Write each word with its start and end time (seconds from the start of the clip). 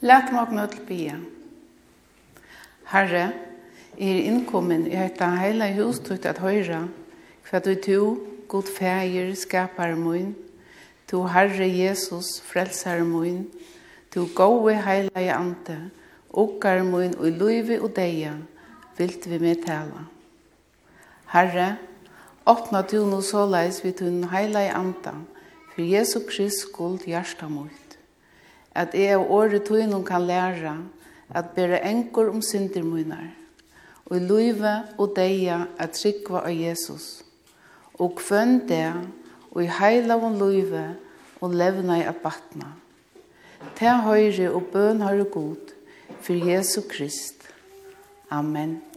Lat 0.00 0.32
mig 0.32 0.54
nå 0.56 0.62
til 0.72 0.84
bia. 0.88 1.14
Herre, 2.88 3.26
er 4.00 4.20
innkommen 4.24 4.86
i 4.88 4.96
høyta 4.96 5.26
heila 5.36 5.66
hus 5.76 5.98
tukt 6.00 6.24
at 6.24 6.40
høyra, 6.40 6.86
hva 7.44 7.60
du 7.60 7.74
to, 7.76 7.98
god 8.48 8.70
feir, 8.72 9.34
skapar 9.36 9.92
mun, 10.00 10.32
to 11.04 11.26
Herre 11.28 11.68
Jesus, 11.68 12.38
frelsar 12.40 13.04
mun, 13.04 13.44
to 14.08 14.24
gode 14.34 14.78
heila 14.86 15.20
i 15.20 15.28
ante, 15.34 15.76
okkar 16.32 16.80
mun 16.88 17.12
og 17.18 17.36
luivi 17.36 17.76
og 17.76 17.92
deia, 18.00 18.32
vilt 18.96 19.28
vi 19.28 19.42
med 19.42 19.66
tala. 19.66 20.06
Herre, 21.34 21.74
åpna 22.48 22.86
du 22.88 23.02
no 23.04 23.20
såleis 23.20 23.84
vi 23.84 23.92
tun 24.00 24.24
heila 24.32 24.64
i 24.64 24.72
anta, 24.72 25.12
for 25.74 25.84
Jesu 25.84 26.22
Krist 26.24 26.70
skuld 26.70 27.04
hjärsta 27.04 27.52
mot 27.52 27.89
at 28.74 28.94
jeg 28.94 29.18
og 29.18 29.30
året 29.30 29.64
tøynum 29.66 30.04
kan 30.04 30.26
læra 30.26 30.76
at 31.34 31.52
bæra 31.54 31.82
enkor 31.90 32.30
om 32.30 32.42
synder 32.42 32.82
og 34.10 34.16
i 34.16 34.20
løyve 34.20 34.74
og 34.98 35.12
deia 35.16 35.64
at 35.78 35.94
trykva 35.94 36.42
av 36.42 36.54
Jesus, 36.54 37.22
og 37.94 38.16
kvønn 38.18 38.66
det, 38.66 38.90
og 39.54 39.62
i 39.62 39.70
heila 39.70 40.18
av 40.18 40.34
løyve 40.34 40.84
og 41.40 41.54
levna 41.54 42.00
i 42.00 42.06
abatna. 42.10 42.74
Ta 43.78 44.00
høyre 44.02 44.50
og 44.50 44.70
bøn 44.72 45.02
høyre 45.06 45.28
god, 45.30 45.74
for 46.20 46.34
Jesu 46.34 46.82
Krist. 46.90 47.46
Amen. 48.30 48.89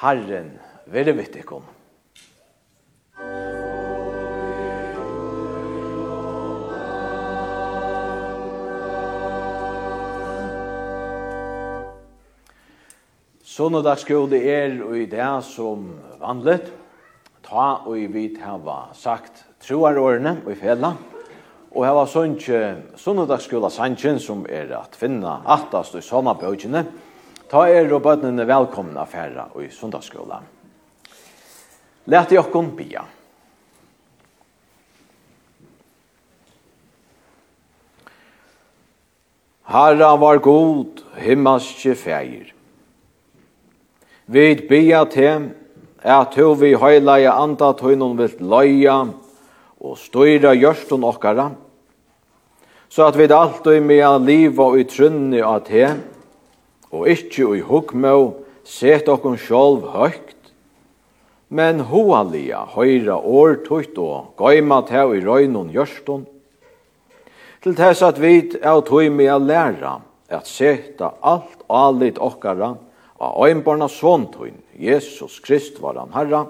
Herren, 0.00 0.54
være 0.88 1.12
vitt 1.12 1.34
ikom. 1.36 1.66
Sånadagsskole 13.44 14.40
er 14.40 14.78
og 14.86 14.96
i 14.96 15.04
det 15.10 15.26
som 15.44 15.84
vandlet, 16.20 16.70
Ta 17.44 17.82
og 17.82 17.96
i 17.98 18.06
vidt 18.06 18.36
hava 18.44 18.92
sagt 18.94 19.42
troarårene 19.64 20.36
og 20.44 20.52
i 20.52 20.58
fela. 20.60 20.94
Og 21.74 21.84
hava 21.84 22.04
sånn 22.08 22.36
ikke 22.36 22.60
sånadagsskola 23.00 23.68
sannsyn 23.74 24.20
som 24.22 24.44
er 24.46 24.70
at 24.76 24.94
finna 24.96 25.40
atast 25.50 25.96
i 25.98 26.02
sånne 26.04 26.36
bøkene. 26.38 26.84
Ta 27.50 27.64
er 27.66 27.88
og 27.90 28.04
bøtnene 28.04 28.44
velkomna 28.46 29.02
færa 29.10 29.48
i 29.58 29.66
sundagsskola. 29.74 30.36
Læt 32.06 32.30
jokkon 32.30 32.68
bia. 32.78 33.02
Herra 39.70 40.12
var 40.18 40.38
god, 40.38 41.02
himmelske 41.18 41.96
feir. 41.98 42.52
Vid 44.30 44.68
bia 44.68 45.02
til 45.10 45.50
at 46.06 46.38
ho 46.38 46.52
vi 46.54 46.70
høyleie 46.78 47.34
anda 47.34 47.72
tøynun 47.74 48.14
vilt 48.18 48.38
løya 48.38 48.96
og 49.80 49.98
støyra 49.98 50.54
gjørstun 50.54 51.02
okkara, 51.06 51.50
så 52.88 53.10
at 53.10 53.18
vi 53.18 53.26
alt 53.26 53.66
og 53.66 53.74
i 53.74 53.82
mea 53.82 54.14
liva 54.22 54.70
og 54.70 54.78
i 54.78 54.86
trunni 54.86 55.42
at 55.42 55.66
til, 55.66 55.98
og 56.90 57.08
ikkje 57.08 57.46
ui 57.46 57.60
hugmå 57.64 58.16
set 58.66 59.08
okkum 59.08 59.38
sjálv 59.38 59.86
høgt, 59.94 60.36
men 61.50 61.82
hoalia 61.90 62.62
høyra 62.76 63.16
år 63.18 63.60
tutt 63.66 63.98
og 63.98 64.36
gøyma 64.38 64.82
teg 64.86 65.16
i 65.16 65.24
røynun 65.24 65.72
gjørstun, 65.74 66.26
til 67.60 67.74
tess 67.76 68.02
at 68.06 68.20
vit 68.22 68.56
tøy 68.62 69.10
med 69.10 69.28
a 69.28 69.38
læra 69.38 69.98
at 70.30 70.46
seta 70.46 71.10
alt 71.26 71.66
alit 71.68 72.18
okkara 72.22 72.76
av 73.20 73.36
øynbarna 73.44 73.88
svontun, 73.88 74.54
Jesus 74.78 75.40
Krist 75.44 75.80
var 75.82 75.98
han 75.98 76.14
herra, 76.14 76.46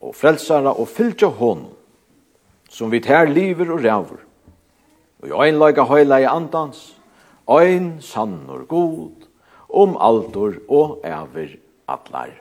og 0.00 0.14
frelsara 0.16 0.72
og 0.72 0.88
fylgja 0.88 1.28
hon, 1.28 1.66
som 2.70 2.90
vi 2.90 3.02
tær 3.04 3.28
liver 3.28 3.74
og 3.74 3.84
rævur, 3.84 4.22
og 5.22 5.28
i 5.28 5.34
øynlaga 5.48 5.84
høyla 5.86 6.22
i 6.22 6.30
andans, 6.30 6.94
ein 7.58 8.00
sannur 8.00 8.64
god, 8.68 9.28
om 9.68 9.96
altor 10.00 10.54
og 10.68 11.00
æver 11.04 11.56
atlar. 11.88 12.32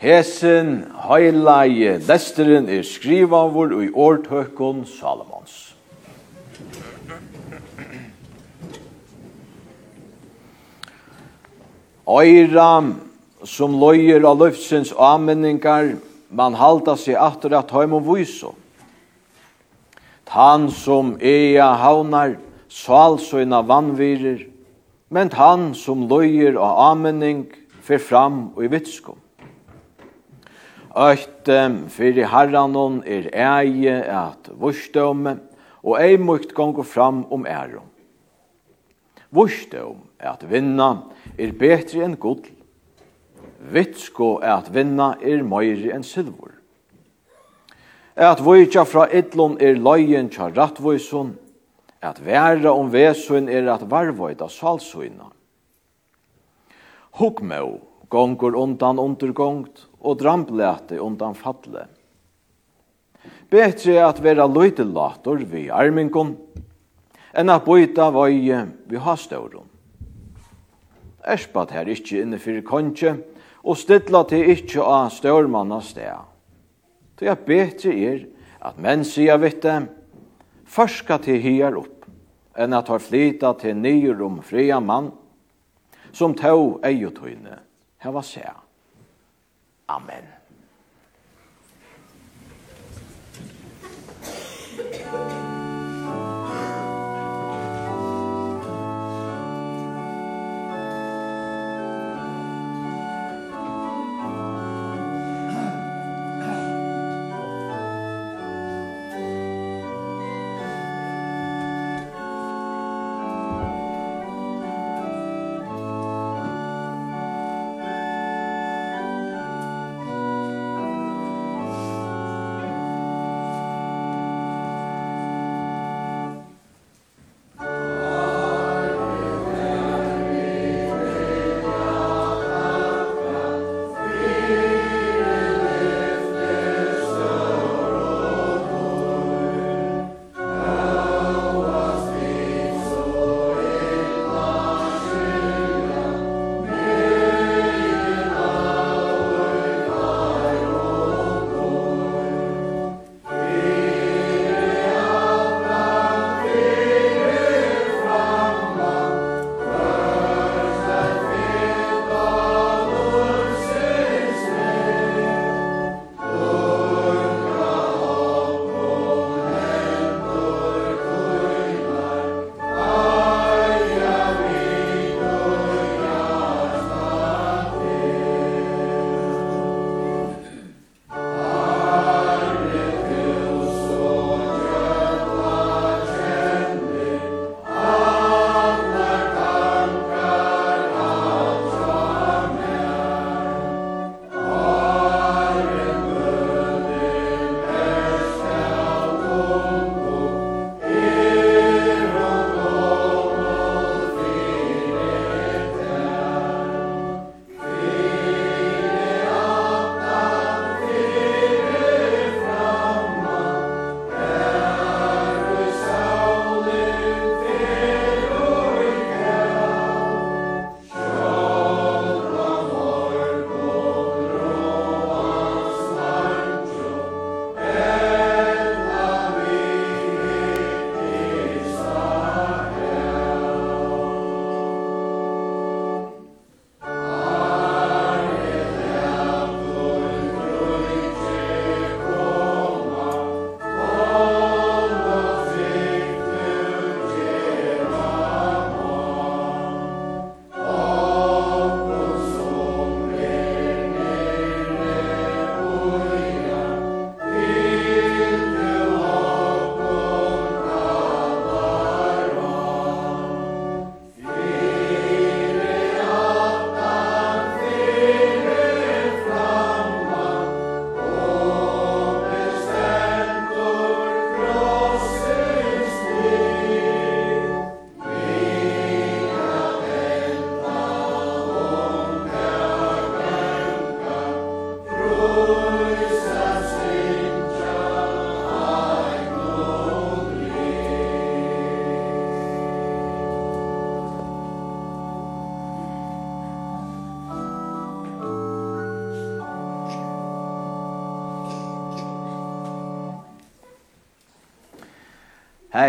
Hesen 0.00 0.86
heilaje 1.08 1.98
lesteren 2.08 2.70
er 2.72 2.86
skriva 2.88 3.42
vår 3.52 3.74
i 3.84 3.90
årtøkken 3.92 4.86
Salomons. 4.88 5.58
Oiram 12.08 12.94
som 13.44 13.78
løyer 13.80 14.24
av 14.26 14.40
løftsins 14.40 14.92
anmenningar, 14.98 15.96
man 16.30 16.54
halda 16.54 16.96
seg 16.98 17.18
atter 17.18 17.56
at 17.58 17.72
heim 17.74 17.96
og 17.96 18.06
vyso. 18.06 18.54
Tan 20.30 20.68
som 20.70 21.16
ea 21.18 21.72
haunar, 21.80 22.36
svalsøyna 22.70 23.64
vannvirer, 23.66 24.44
men 25.10 25.32
han 25.34 25.72
som 25.74 26.06
løyer 26.10 26.54
av 26.60 26.78
anmenning, 26.92 27.48
fer 27.82 27.98
fram 27.98 28.52
og 28.54 28.62
i 28.62 28.70
vitskom. 28.70 29.18
Økt 30.90 31.48
fyrir 31.94 32.28
herranon 32.30 33.00
er 33.06 33.30
eie 33.34 33.96
at 34.14 34.50
vursdømme, 34.58 35.38
og 35.80 35.96
ei 35.96 36.18
mukt 36.20 36.52
gongur 36.54 36.84
fram 36.84 37.24
om 37.32 37.46
ærum. 37.48 37.86
Vursdøm 39.30 40.02
er 40.18 40.34
at 40.34 40.42
vinna 40.50 40.90
er 41.38 41.54
betri 41.56 42.02
enn 42.04 42.18
godl 42.20 42.50
vitsko 43.60 44.38
at 44.42 44.70
vinna 44.72 45.14
er 45.20 45.44
møyri 45.44 45.92
enn 45.92 46.04
silvor. 46.06 46.56
At 48.16 48.40
vujtja 48.44 48.84
fra 48.88 49.06
idlon 49.12 49.58
er 49.60 49.78
løyen 49.78 50.28
tja 50.32 50.50
rattvoisun, 50.50 51.36
at 52.00 52.20
væra 52.24 52.72
om 52.72 52.88
vesun 52.92 53.48
er 53.48 53.68
at 53.68 53.84
varvoida 53.90 54.48
salsuina. 54.48 55.28
Hukmau 57.20 57.80
gongur 58.10 58.56
undan 58.56 58.98
undergongt, 58.98 59.86
og 60.00 60.16
dramblete 60.18 60.96
undan 61.00 61.34
fatle. 61.36 61.84
Betre 63.52 63.98
at 64.00 64.22
vera 64.24 64.46
løytelator 64.48 65.42
vi 65.44 65.66
armingon, 65.68 66.36
enn 67.36 67.52
at 67.52 67.66
boita 67.66 68.08
vøye 68.14 68.62
vi 68.88 69.02
hastauron. 69.04 69.68
Erspat 71.20 71.74
her 71.76 71.90
ikkje 71.92 72.22
inne 72.24 72.40
fyrir 72.40 72.64
konkje, 72.64 73.18
og 73.62 73.76
stilla 73.78 74.22
til 74.28 74.52
ikkje 74.54 74.84
av 74.84 75.10
størmanna 75.14 75.80
sted. 75.84 76.26
Det 77.20 77.28
er 77.28 77.40
betre 77.46 77.92
er 77.92 78.22
at 78.64 78.80
menn 78.80 79.04
sier 79.04 79.40
vitte, 79.40 79.74
førska 80.64 81.20
til 81.24 81.40
hier 81.42 81.76
opp, 81.76 82.06
enn 82.56 82.76
at 82.76 82.88
har 82.92 83.02
flyta 83.02 83.52
til 83.60 83.76
nyer 83.76 84.20
om 84.24 84.40
fria 84.44 84.80
mann, 84.80 85.10
som 86.12 86.34
tau 86.34 86.78
eiotøyne 86.84 87.60
heva 88.02 88.22
seg. 88.24 88.50
Amen. 89.90 90.39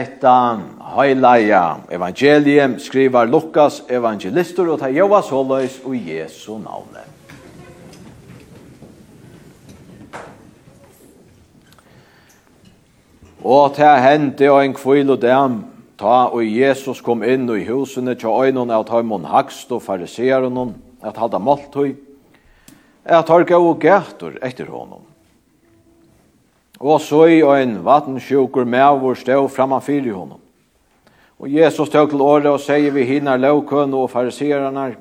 hetta 0.02 0.60
heilaja 0.96 1.78
evangelium 1.90 2.80
skrivar 2.80 3.30
Lukas 3.30 3.84
evangelistur 3.90 4.74
og 4.74 4.80
ta 4.82 4.90
Jova 4.90 5.22
Solois 5.22 5.78
og 5.86 5.96
Jesu 5.96 6.58
navne. 6.58 7.06
Og 13.42 13.74
ta 13.78 13.96
hente 14.02 14.50
og 14.52 14.62
en 14.62 14.74
kvil 14.78 15.14
og 15.14 15.22
dem, 15.22 15.62
ta 15.98 16.30
og 16.30 16.46
Jesus 16.46 17.02
kom 17.02 17.24
inn 17.26 17.50
i 17.50 17.66
husene 17.70 18.14
til 18.18 18.34
øynene 18.34 18.78
at 18.78 18.90
høymon 18.90 19.26
hakst 19.30 19.72
og 19.74 19.82
fariseeren 19.86 20.76
at 21.02 21.18
halda 21.18 21.42
måltøy, 21.42 21.96
at 23.06 23.30
har 23.30 23.46
gav 23.50 23.66
og 23.66 23.80
gætur 23.82 24.38
etter 24.46 24.70
honom. 24.70 25.11
Og 26.82 27.02
så 27.02 27.28
i 27.30 27.42
en 27.46 27.76
vattensjuker 27.86 28.66
mævor 28.66 29.14
stå 29.14 29.44
framan 29.54 29.84
fyrir 29.86 30.16
honom. 30.18 30.40
Og 31.42 31.50
Jesus 31.54 31.90
tog 31.90 32.10
til 32.10 32.22
året 32.22 32.50
og 32.50 32.62
sier 32.62 32.94
vi 32.94 33.06
hinner 33.06 33.38
lovkønne 33.38 33.98
og 33.98 34.10
farisererne. 34.10 34.96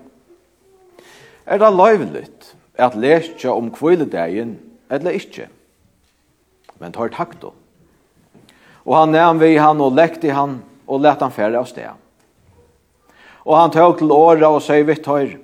Er 1.46 1.58
det 1.58 1.72
løyvligt 1.72 2.52
at 2.76 2.96
lese 2.96 3.48
om 3.48 3.72
kvildedagen 3.72 4.58
eller 4.90 5.16
ikke? 5.16 5.48
Men 6.80 6.92
tar 6.92 7.12
takt 7.16 7.44
om. 7.44 7.56
Og 8.84 8.96
han 8.96 9.12
nevn 9.16 9.40
vi 9.40 9.56
han 9.56 9.80
og 9.80 9.96
lekte 9.96 10.32
han 10.36 10.60
og 10.86 11.00
lette 11.00 11.24
han 11.24 11.32
færre 11.32 11.60
av 11.60 11.68
sted. 11.68 11.92
Og 13.44 13.56
han 13.56 13.72
tog 13.72 13.98
til 13.98 14.12
året 14.12 14.44
og 14.44 14.60
sier 14.64 14.84
vi 14.84 15.00
tar. 15.00 15.36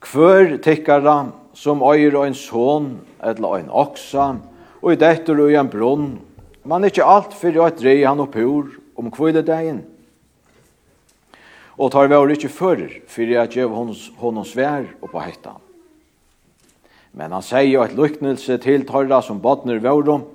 Kvør 0.00 0.56
tikkara 0.64 1.18
som 1.56 1.82
øyer 1.82 2.16
og 2.16 2.28
en 2.28 2.36
son 2.36 2.92
eller 3.24 3.58
en 3.58 3.72
oksa 3.72 4.36
og 4.82 4.92
i 4.92 4.98
dettur 5.00 5.44
og 5.44 5.52
i 5.52 5.58
en 5.58 5.70
brunn. 5.70 6.08
Man 6.68 6.84
er 6.84 6.92
ikke 6.92 7.06
alt 7.06 7.36
for 7.36 7.54
å 7.58 7.70
rei 7.82 8.02
han 8.04 8.20
opphur 8.22 8.74
om 8.98 9.10
kvilledegin. 9.14 9.82
Og 11.78 11.92
tar 11.94 12.10
vår 12.10 12.34
ikke 12.34 12.50
før, 12.50 12.82
for 13.06 13.34
at 13.38 13.54
gjev 13.54 13.70
honom 13.70 14.44
svær 14.46 14.88
oppa 15.04 15.22
hettan. 15.22 15.62
Men 17.14 17.32
han 17.34 17.42
sier 17.42 17.84
et 17.84 17.94
lyknelse 17.98 18.58
til 18.62 18.84
torra 18.86 19.20
som 19.24 19.40
bodner 19.42 19.80
vårum, 19.82 20.26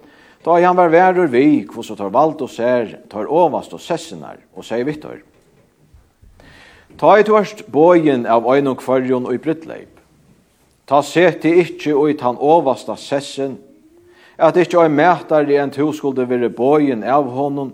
da 0.44 0.58
han 0.60 0.76
var 0.76 0.92
værur 0.92 1.30
vi, 1.32 1.64
hvor 1.64 1.86
så 1.88 1.96
tar 1.96 2.12
valgt 2.12 2.42
og 2.44 2.52
ser, 2.52 2.98
tar 3.12 3.30
ovast 3.32 3.76
og 3.76 3.80
sessinar, 3.80 4.42
og 4.56 4.66
sier 4.68 4.84
vittor. 4.88 5.22
Ta 7.00 7.16
i 7.18 7.24
tørst 7.26 7.66
bojen 7.72 8.28
av 8.30 8.46
øynum 8.46 8.76
kvarjon 8.78 9.26
og 9.28 9.38
i 9.38 9.42
brittleip. 9.42 10.02
Ta 10.88 11.00
seti 11.02 11.54
ikkje 11.62 11.96
og 11.96 12.12
i 12.12 12.18
tan 12.20 12.36
ovasta 12.40 12.98
sessen, 13.00 13.56
at 14.38 14.58
ikkje 14.58 14.80
oi 14.82 14.90
mætar 14.90 15.50
i 15.50 15.60
en 15.62 15.72
to 15.72 15.92
skulle 15.94 16.26
vere 16.30 16.50
bøyen 16.50 17.04
av 17.04 17.30
honom, 17.30 17.74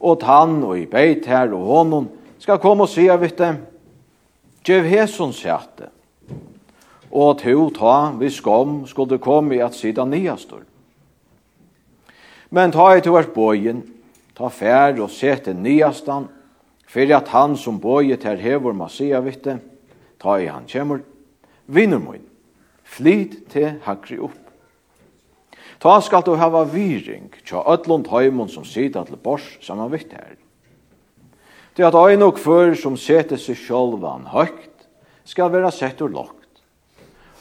og 0.00 0.20
tann 0.20 0.62
og 0.64 0.78
i 0.78 0.86
beit 0.90 1.26
her 1.30 1.52
og 1.54 1.66
honom 1.68 2.08
skal 2.42 2.58
komme 2.58 2.88
og 2.88 2.90
sia 2.90 3.16
vitt 3.20 3.38
dem, 3.38 3.60
Gjev 4.62 4.86
hesons 4.86 5.40
sjate, 5.42 5.88
og 7.10 7.32
at 7.32 7.40
ho 7.48 7.64
ta 7.74 7.94
vi 8.14 8.28
skom 8.30 8.84
skulle 8.86 9.18
komme 9.18 9.56
i 9.56 9.62
at 9.62 9.74
sida 9.74 10.04
niastor. 10.06 10.62
Men 12.54 12.70
ta 12.70 12.92
i 12.94 13.02
to 13.02 13.16
er 13.18 13.26
bøyen, 13.34 13.82
ta 14.38 14.52
fær 14.54 15.00
og 15.02 15.10
sete 15.10 15.54
niastan, 15.56 16.28
fyrir 16.86 17.18
at 17.18 17.32
han 17.34 17.56
som 17.58 17.80
bøyet 17.82 18.22
her 18.28 18.38
hevor 18.38 18.76
ma 18.76 18.86
sia 18.92 19.18
vitt 19.24 19.42
dem, 19.48 19.58
ta 20.22 20.38
i 20.38 20.46
han 20.46 20.68
kjemur, 20.70 21.02
vinner 21.66 21.98
moin, 21.98 22.22
flyt 22.84 23.40
til 23.50 23.80
hakri 23.82 24.20
opp. 24.22 24.41
Ta 25.82 25.96
skal 26.00 26.22
du 26.22 26.36
hava 26.38 26.62
viring 26.70 27.32
tja 27.42 27.58
öllund 27.66 28.06
heimon 28.12 28.48
som 28.48 28.62
sida 28.64 29.02
til 29.02 29.18
bors 29.18 29.42
saman 29.66 29.90
vitt 29.90 30.12
her. 30.14 30.36
Det 31.74 31.82
at 31.88 31.96
ein 31.98 32.22
og 32.22 32.36
kvör 32.38 32.76
som 32.78 32.94
sete 32.96 33.34
seg 33.40 33.58
sjálvan 33.58 34.28
høgt 34.30 34.86
skal 35.24 35.50
vera 35.50 35.72
settur 35.74 36.12
lokt, 36.12 36.62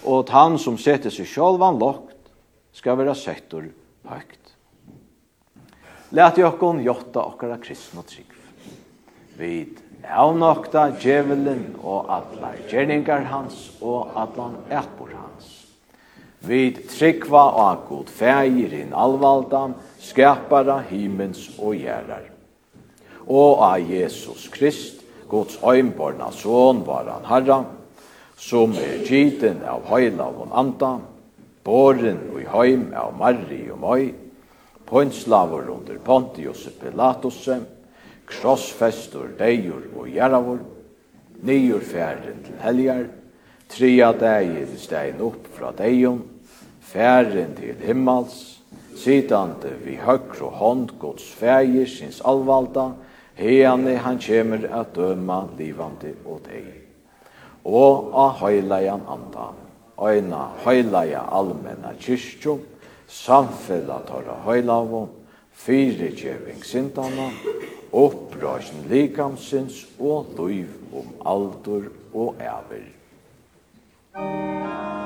og 0.06 0.24
at 0.24 0.34
han 0.34 0.58
som 0.58 0.80
sete 0.82 1.12
seg 1.14 1.30
sjálvan 1.30 1.78
lokt 1.78 2.32
skal 2.74 2.98
vera 2.98 3.14
settur 3.14 3.70
høgt. 4.10 4.56
Læt 6.10 6.42
jokkon 6.42 6.82
jotta 6.82 7.22
okkara 7.22 7.62
kristna 7.62 8.02
trygg. 8.02 8.34
Vid 9.38 9.78
avnokta 10.02 10.90
djevelen 10.98 11.76
og 11.84 12.10
atlar 12.10 12.58
gjerningar 12.72 13.30
hans 13.30 13.68
og 13.82 14.16
atlan 14.18 14.58
etbor 14.72 15.14
hans 15.14 15.50
Vi 16.42 16.72
tryggva 16.90 17.44
og 17.54 17.84
god 17.90 18.08
fægir 18.10 18.74
inn 18.74 18.96
alvaldan, 18.98 19.76
skapara 20.02 20.80
himens 20.90 21.50
og 21.60 21.76
gjerrar. 21.78 22.32
Og 23.30 23.62
av 23.62 23.78
Jesus 23.86 24.48
Krist, 24.50 25.04
Guds 25.30 25.60
øynborna 25.64 26.32
son 26.34 26.82
var 26.86 27.06
han 27.12 27.28
herra, 27.30 27.60
som 28.38 28.74
er 28.74 29.06
giden 29.06 29.62
av 29.70 29.86
høyla 29.88 30.26
og 30.34 30.50
anda, 30.58 30.96
boren 31.64 32.20
og 32.34 32.42
høym 32.50 32.90
av 32.98 33.14
marri 33.20 33.62
og 33.72 33.80
møy, 33.80 34.10
pønslaver 34.90 35.70
under 35.72 36.02
Pontius 36.04 36.66
Pilatus, 36.82 37.46
krossfestur 38.28 39.30
deir 39.38 39.78
og 39.96 40.10
gjerravur, 40.10 40.60
nyur 41.46 41.86
færen 41.86 42.42
til 42.48 42.60
helgar, 42.66 43.06
tria 43.70 44.12
deir 44.18 44.68
stein 44.82 45.22
opp 45.24 45.41
fra 45.62 45.72
deion, 45.77 46.24
færen 46.82 47.53
til 47.53 47.77
himmels, 47.86 48.38
sitande 48.98 49.75
vi 49.86 50.00
høgre 50.01 50.50
hånd 50.58 50.89
gods 51.00 51.27
fægir 51.38 51.86
sinns 51.86 52.22
alvalda, 52.25 52.91
heane 53.38 53.94
han 54.01 54.18
kjemer 54.22 54.65
at 54.80 54.96
døma 54.96 55.44
livande 55.60 56.15
og 56.25 56.41
dei. 56.48 56.63
Og 57.65 58.10
a 58.18 58.27
høyleian 58.41 59.06
anda, 59.06 59.51
øyna 60.01 60.48
høyleia 60.65 61.22
allmenna 61.30 61.94
kyrkjo, 62.01 62.58
samfella 63.08 64.00
torra 64.08 64.39
fyre 65.53 66.10
kjeving 66.18 66.65
sintana, 66.65 67.30
opprøysen 67.94 68.88
likamsins 68.89 69.86
og 70.00 70.34
liv 70.39 70.74
om 70.94 71.13
aldur 71.22 71.91
og 72.13 72.36
æver. 72.41 72.89
Thank 74.13 74.96
you. 74.96 75.00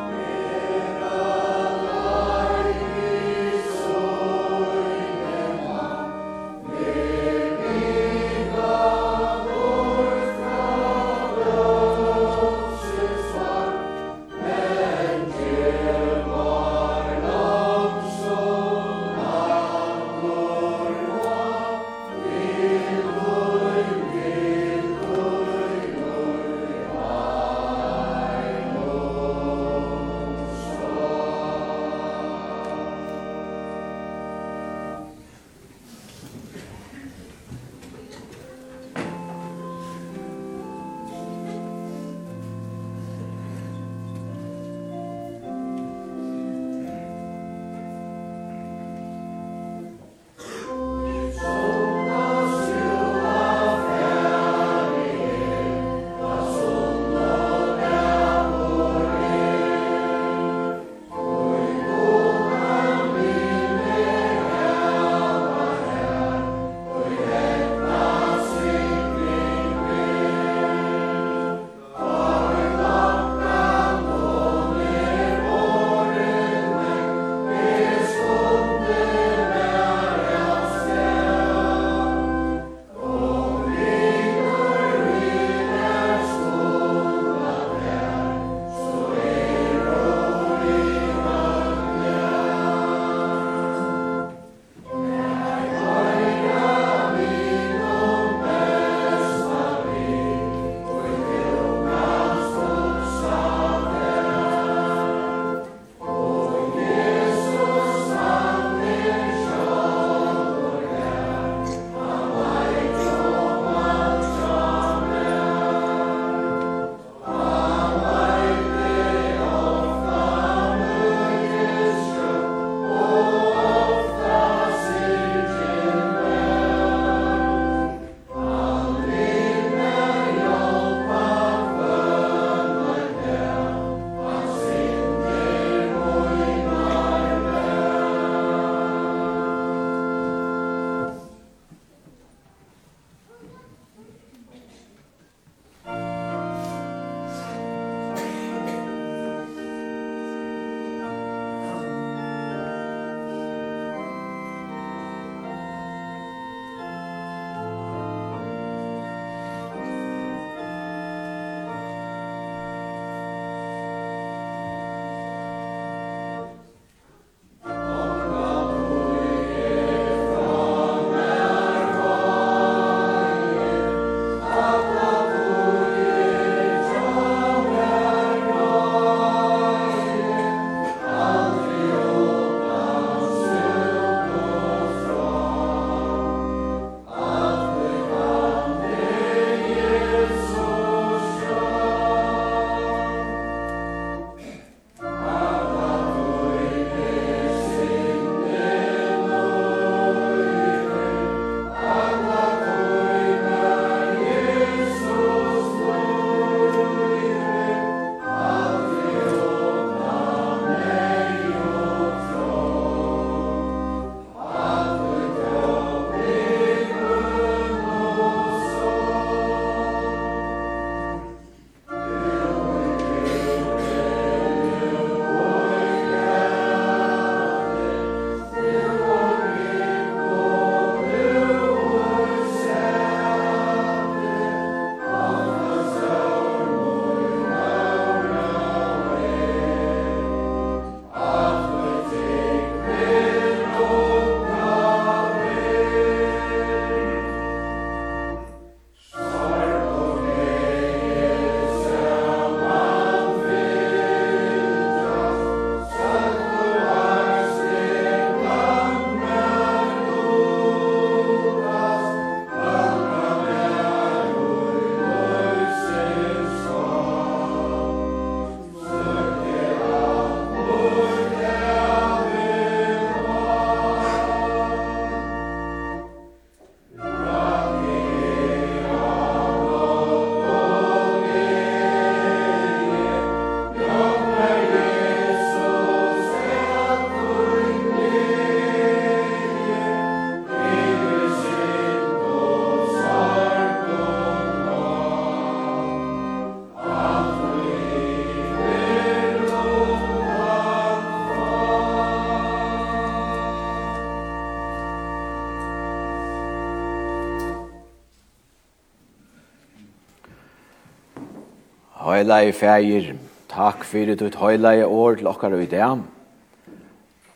Høyleie 312.25 312.53
fægir, 312.57 313.11
takk 313.45 313.83
fyrir 313.85 314.15
tutt 314.17 314.39
høyleie 314.41 314.88
år 314.89 315.19
til 315.19 315.27
okkar 315.29 315.53
i 315.61 315.67
dag. 315.69 315.99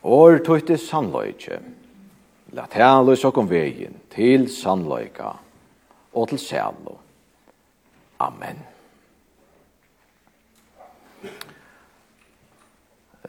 År 0.02 0.39
tutt 0.41 0.71
er 0.73 0.80
sannløyke. 0.82 1.60
La 2.58 2.65
tala 2.65 3.13
oss 3.13 3.21
okkom 3.21 3.45
vegin 3.52 3.93
til 4.10 4.47
sannløyka 4.49 5.28
og 6.17 6.32
til 6.32 6.41
sælo. 6.41 6.95
Amen. 8.17 8.63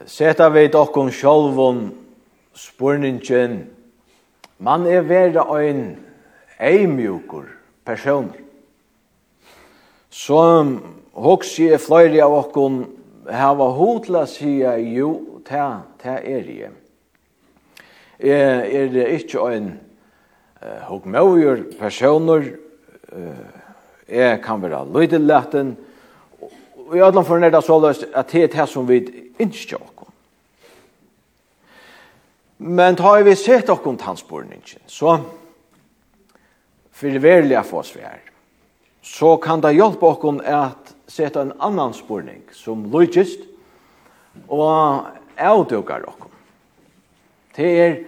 Seta 0.09 0.49
veit 0.49 0.73
okkom 0.73 1.13
sjálvum 1.13 1.91
spurningin 2.57 3.67
man 4.57 4.89
er 4.89 5.05
vera 5.05 5.45
ein 5.61 5.99
eimjukur 6.57 7.45
personur. 7.85 8.41
Så 10.09 10.41
Hoks 11.11 11.57
je 11.59 11.75
fløyri 11.81 12.21
av 12.23 12.33
okkon 12.37 12.85
hava 13.27 13.67
hotla 13.75 14.23
sia 14.29 14.77
jo, 14.79 15.41
ta, 15.43 15.83
ta 15.99 16.19
er 16.23 16.47
je. 16.47 16.69
Er, 18.21 18.63
er 18.63 18.91
det 18.93 19.07
ikkje 19.17 19.47
ein 19.49 19.71
uh, 20.61 20.79
hokmøyur 20.87 21.65
personer, 21.79 22.53
uh, 23.11 23.47
er 24.07 24.37
kan 24.43 24.61
vera 24.63 24.83
løydelaten, 24.85 25.73
og 26.91 26.95
i 26.95 27.03
allan 27.03 27.27
for 27.27 27.41
nærda 27.41 27.61
så 27.63 27.79
løst 27.81 28.07
at 28.13 28.31
det 28.31 28.45
er 28.45 28.55
det 28.55 28.69
som 28.69 28.87
vi 28.87 29.01
innskja 29.39 29.79
okkon. 29.79 30.09
Men 32.61 32.95
ta 32.95 33.17
vi 33.25 33.35
sett 33.35 33.71
okkon 33.73 33.97
tansporningen, 33.97 34.83
så 34.87 35.17
fyrir 36.93 37.23
verliga 37.23 37.63
få 37.65 37.81
svær, 37.83 38.21
så 39.01 39.35
kan 39.41 39.63
det 39.63 39.73
hjelpe 39.75 40.05
okkon 40.05 40.43
at 40.45 40.93
seta 41.07 41.41
en 41.41 41.53
annan 41.59 41.93
spurning 41.93 42.43
som 42.53 42.85
logist 42.91 43.47
og 44.47 45.07
avdukar 45.37 46.05
okkom. 46.07 46.31
Det 47.55 47.71
er 47.79 47.99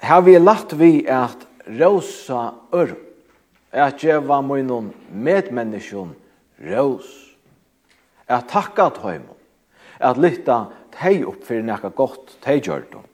har 0.00 0.22
vi 0.22 0.38
lagt 0.38 0.72
vi 0.72 1.04
at 1.06 1.44
rosa 1.78 2.50
ør 2.72 2.94
at 3.70 4.00
djeva 4.00 4.40
munnum 4.42 4.90
medmenneskjon 5.12 6.14
ros 6.64 7.10
at 8.26 8.48
takka 8.50 8.88
tøym 8.96 9.28
at 10.00 10.18
lytta 10.18 10.64
tei 10.96 11.20
opp 11.22 11.44
fyrir 11.46 11.66
nekka 11.68 11.92
gott 11.94 12.36
tei 12.42 12.58
gjørdum 12.60 13.04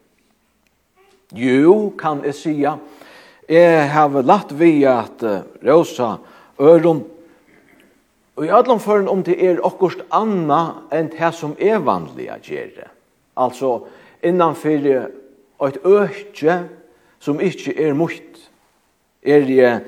Jo, 1.35 1.90
kan 1.98 2.20
jeg 2.22 2.37
sija, 2.38 2.76
jeg 3.50 3.88
har 3.90 4.22
lagt 4.22 4.52
vi 4.55 4.85
at 4.87 5.24
rosa 5.66 6.20
ørum 6.62 7.02
Og 8.37 8.44
i 8.44 8.53
allan 8.53 8.81
føren 8.81 9.09
om 9.09 9.22
det 9.25 9.38
er 9.40 9.62
okkurst 9.64 10.05
anna 10.14 10.83
enn 10.92 11.09
det 11.12 11.33
som 11.35 11.55
er 11.59 11.81
vanlig 11.85 12.29
å 12.33 12.40
gjøre. 12.44 12.90
Altså 13.37 13.87
innanfyr 14.25 14.90
et 15.66 15.79
økje 15.85 16.59
som 17.20 17.40
ikkje 17.40 17.72
er 17.81 17.96
mutt, 17.96 18.37
Er 19.27 19.42
det 19.42 19.83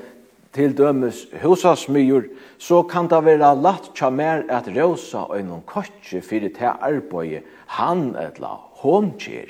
til 0.53 0.73
dømes 0.77 1.27
husasmyr, 1.41 2.27
så 2.59 2.81
kan 2.83 3.07
det 3.07 3.21
være 3.23 3.53
latt 3.61 3.93
tja 3.95 4.09
mer 4.11 4.43
at 4.51 4.67
rosa 4.75 5.23
og 5.29 5.45
noen 5.47 5.63
kotje 5.69 6.19
fyrir 6.25 6.51
til 6.57 6.73
arbeid 6.73 7.45
han 7.77 8.17
etla 8.19 8.57
hon 8.81 9.13
kjer. 9.21 9.47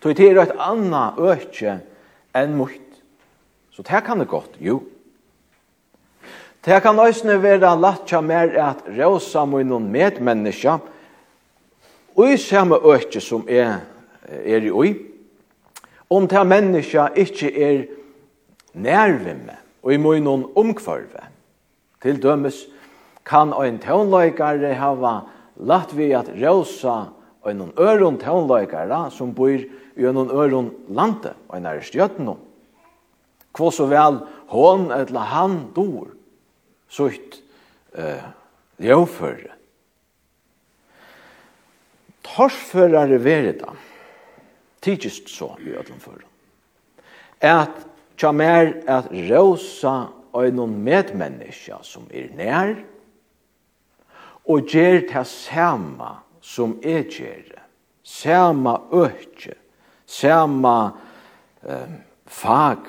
Så 0.00 0.14
det 0.16 0.30
er 0.30 0.40
et 0.40 0.56
anna 0.56 1.12
økje 1.20 1.82
enn 2.34 2.56
mutt. 2.56 2.80
Så 3.76 3.84
det 3.84 4.02
kan 4.06 4.18
det 4.22 4.30
godt, 4.32 4.56
jo. 4.60 4.80
Det 6.62 6.78
kan 6.78 6.98
òsne 7.02 7.40
vera 7.42 7.72
latja 7.74 8.20
mer 8.22 8.52
at 8.62 8.84
rosa 8.94 9.42
munnen 9.46 9.88
medmenneska 9.90 10.76
ui 12.14 12.36
samme 12.38 12.78
økje 12.78 13.20
som 13.24 13.42
er, 13.50 13.80
er 14.30 14.62
i 14.62 14.70
ui, 14.70 14.92
om 16.06 16.28
det 16.30 16.44
menneska 16.46 17.08
ikkje 17.18 17.50
er 17.50 17.82
nærvimme 18.78 19.58
og 19.82 19.90
i 19.90 19.98
munnen 19.98 20.46
omkvarve. 20.54 21.26
Til 21.98 22.22
dømes 22.22 22.62
kan 23.26 23.50
ein 23.58 23.82
tøvnløykare 23.82 24.76
hava 24.78 25.16
latt 25.58 25.96
vi 25.98 26.12
at 26.14 26.30
rosa 26.38 27.10
ein 27.42 27.72
øron 27.74 28.22
tøvnløykare 28.22 29.08
som 29.10 29.34
bor 29.34 29.50
i 29.50 29.66
ein 29.98 30.30
øron 30.30 30.70
lande 30.88 31.34
og 31.48 31.56
ein 31.58 31.66
er 31.66 31.82
stjøtno. 31.82 32.38
Kvå 33.50 33.70
så 33.74 33.90
vel 33.90 34.22
hon 34.46 34.92
eller 34.94 35.30
han 35.34 35.64
dår 35.74 36.21
sutt 36.92 37.40
eh, 37.96 38.24
ljøvføre. 38.82 39.56
Torsførare 42.22 43.18
verida, 43.24 43.72
tidsist 44.82 45.30
så 45.32 45.52
i 45.60 45.72
ødlom 45.74 46.00
føra, 46.00 46.28
at 47.42 47.82
tja 48.16 48.30
mer 48.36 48.76
at 48.86 49.10
rosa 49.30 49.96
og 50.32 50.54
noen 50.54 50.78
medmenneska 50.84 51.80
som 51.84 52.06
er 52.14 52.30
nær, 52.38 52.76
og 54.48 54.68
gjer 54.70 55.02
ta 55.10 55.24
sama 55.28 56.14
som 56.42 56.76
er 56.82 57.04
gjer, 57.10 57.50
sama 58.02 58.78
økje, 58.92 59.54
sama 60.06 60.76
eh, 61.62 62.00
fag 62.26 62.88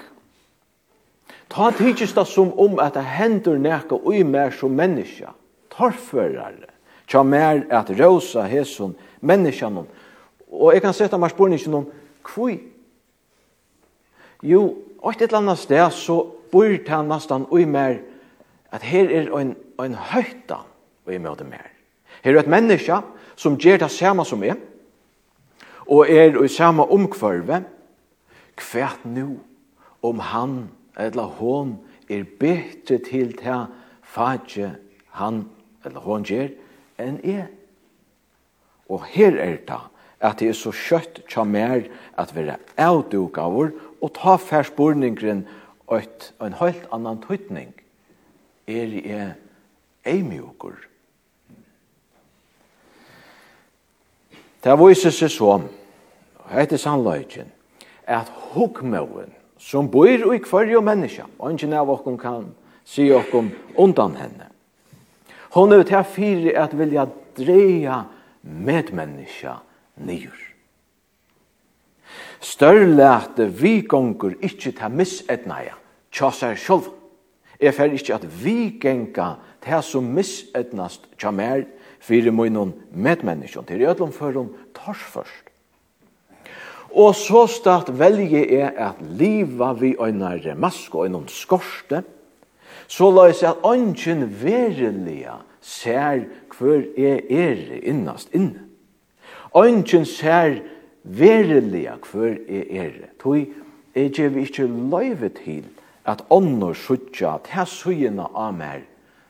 Ta 1.53 1.69
tidsis 1.71 2.15
det 2.17 2.25
som 2.27 2.49
om 2.59 2.79
at 2.81 2.95
det 2.97 3.03
hender 3.05 3.59
neka 3.61 3.99
ui 4.01 4.23
mer 4.25 4.51
som 4.51 4.73
menneska, 4.73 5.35
torførare, 5.69 6.71
tja 7.07 7.21
mer 7.23 7.61
at 7.69 7.91
rosa 7.99 8.47
hesun 8.49 8.95
noen. 9.21 9.87
Og 10.49 10.73
jeg 10.73 10.81
kan 10.81 10.93
sette 10.93 11.17
meg 11.17 11.33
spørningen 11.33 11.77
om 11.77 11.85
kvui. 12.25 12.57
Jo, 14.41 14.77
og 14.99 15.13
et 15.13 15.21
eller 15.21 15.43
annet 15.43 15.61
sted 15.61 15.85
så 15.93 16.17
bor 16.51 16.65
det 16.65 17.01
nesten 17.05 17.45
ui 17.51 17.65
mer 17.65 18.01
at 18.73 18.81
her 18.81 19.09
er 19.13 19.29
en, 19.37 19.55
en 19.79 19.93
høyta 19.93 20.63
ui 21.05 21.17
mer 21.17 21.43
mer. 21.45 21.69
Her 22.23 22.33
er 22.33 22.39
et 22.39 22.49
menneska 22.49 23.01
som 23.35 23.57
gjør 23.57 23.83
det 23.85 23.91
samme 23.91 24.25
som 24.25 24.43
er, 24.43 24.57
og 25.85 26.09
er 26.09 26.33
i 26.43 26.47
samme 26.47 26.85
omkvarve, 26.89 27.63
kvært 28.57 29.05
nu 29.05 29.39
om 30.01 30.19
han 30.19 30.69
eller 30.97 31.35
hon 31.39 31.77
er 32.09 32.25
bedre 32.39 32.99
til 33.03 33.33
ta 33.37 33.65
fadje 34.03 34.75
han 35.17 35.45
eller 35.85 36.03
hon 36.05 36.25
gjør 36.27 36.53
enn 37.01 37.19
er. 37.23 37.49
Og 38.89 39.05
her 39.13 39.37
er 39.39 39.57
det 39.67 39.81
at 40.23 40.39
det 40.39 40.53
er 40.53 40.55
så 40.55 40.71
kjøtt 40.71 41.23
tja 41.27 41.43
mer 41.43 41.83
at 42.19 42.31
være 42.35 42.55
avdukavur 42.79 43.73
og 43.99 44.13
ta 44.15 44.37
færspurningren 44.39 45.43
og 45.87 46.45
en 46.45 46.59
helt 46.61 46.87
annan 46.95 47.19
tøytning 47.21 47.73
er 48.67 48.95
jeg 49.03 49.33
eimjokur. 50.07 50.77
Det 54.63 54.75
viser 54.79 55.11
seg 55.11 55.31
så, 55.31 55.57
og 56.39 56.51
heter 56.55 56.79
sannløyken, 56.79 57.49
at 58.07 58.31
hukmøven, 58.53 59.33
som 59.63 59.87
bor 59.87 60.07
i 60.09 60.39
kvarje 60.43 60.81
menneska, 60.83 61.27
og 61.39 61.53
ikke 61.55 61.77
av 61.79 61.91
okkom 61.93 62.17
kan 62.19 62.49
si 62.85 63.07
okkom 63.15 63.51
undan 63.79 64.17
henne. 64.19 64.49
Hon 65.55 65.71
er 65.71 65.85
til 65.87 66.03
fire 66.03 66.55
at 66.59 66.73
vilja 66.75 67.05
dreia 67.37 68.03
medmenneska 68.41 69.59
nyr. 70.03 70.33
Størlete 72.43 73.47
vi 73.47 73.79
gonger 73.87 74.35
ikkje 74.43 74.73
ta 74.81 74.89
misetnaja, 74.91 75.77
tja 76.11 76.31
seg 76.35 76.59
sjolv. 76.59 76.89
Jeg 77.61 77.77
fer 77.77 77.95
ikkje 77.95 78.17
at 78.17 78.27
vi 78.43 78.73
genga 78.81 79.37
ta 79.63 79.79
som 79.85 80.09
misetnast 80.11 81.07
tja 81.15 81.31
mer, 81.31 81.63
fyrir 82.03 82.35
munnen 82.35 82.73
medmenneskan, 82.91 83.63
til 83.63 83.79
i 83.79 83.87
ødlom 83.87 84.11
førum 84.11 84.51
tors 84.75 84.99
først. 85.13 85.52
Og 86.93 87.15
så 87.15 87.47
start 87.49 87.89
velje 87.99 88.43
er 88.53 88.75
at 88.77 89.01
liva 89.01 89.71
vi 89.73 89.95
øyna 89.97 90.53
mask 90.55 90.95
og 90.95 91.05
øyna 91.05 91.23
skorste, 91.27 92.03
så 92.87 93.09
la 93.11 93.25
jeg 93.31 93.49
at 93.49 93.65
ønsken 93.65 94.27
verilega 94.43 95.39
ser 95.61 96.25
hver 96.57 96.83
er 96.97 97.19
er 97.29 97.79
innast 97.83 98.29
inne. 98.33 98.61
Ønsken 99.55 100.05
ser 100.05 100.59
verilega 101.03 101.95
hver 102.11 102.37
er 102.49 102.65
er. 102.69 102.91
Toi 103.19 103.45
er 103.95 104.03
ikke 104.03 104.29
vi 104.33 104.41
ikke 104.41 104.67
løyve 104.67 105.29
til 105.29 105.65
at 106.05 106.23
ånden 106.29 106.75
sutja 106.75 107.35
at 107.35 107.47
her 107.47 107.65
suyina 107.65 108.27
av 108.35 108.53
mer 108.53 108.83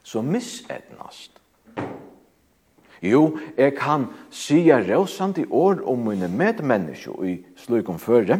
som 0.04 0.26
misetnast. 0.26 1.32
Jo, 3.03 3.37
jeg 3.57 3.75
kan 3.75 4.07
sija 4.31 4.79
i 4.79 5.45
år 5.49 5.81
om 5.85 6.05
mine 6.07 6.27
medmenneske 6.27 7.11
i 7.27 7.43
slukom 7.57 7.99
føre, 7.99 8.39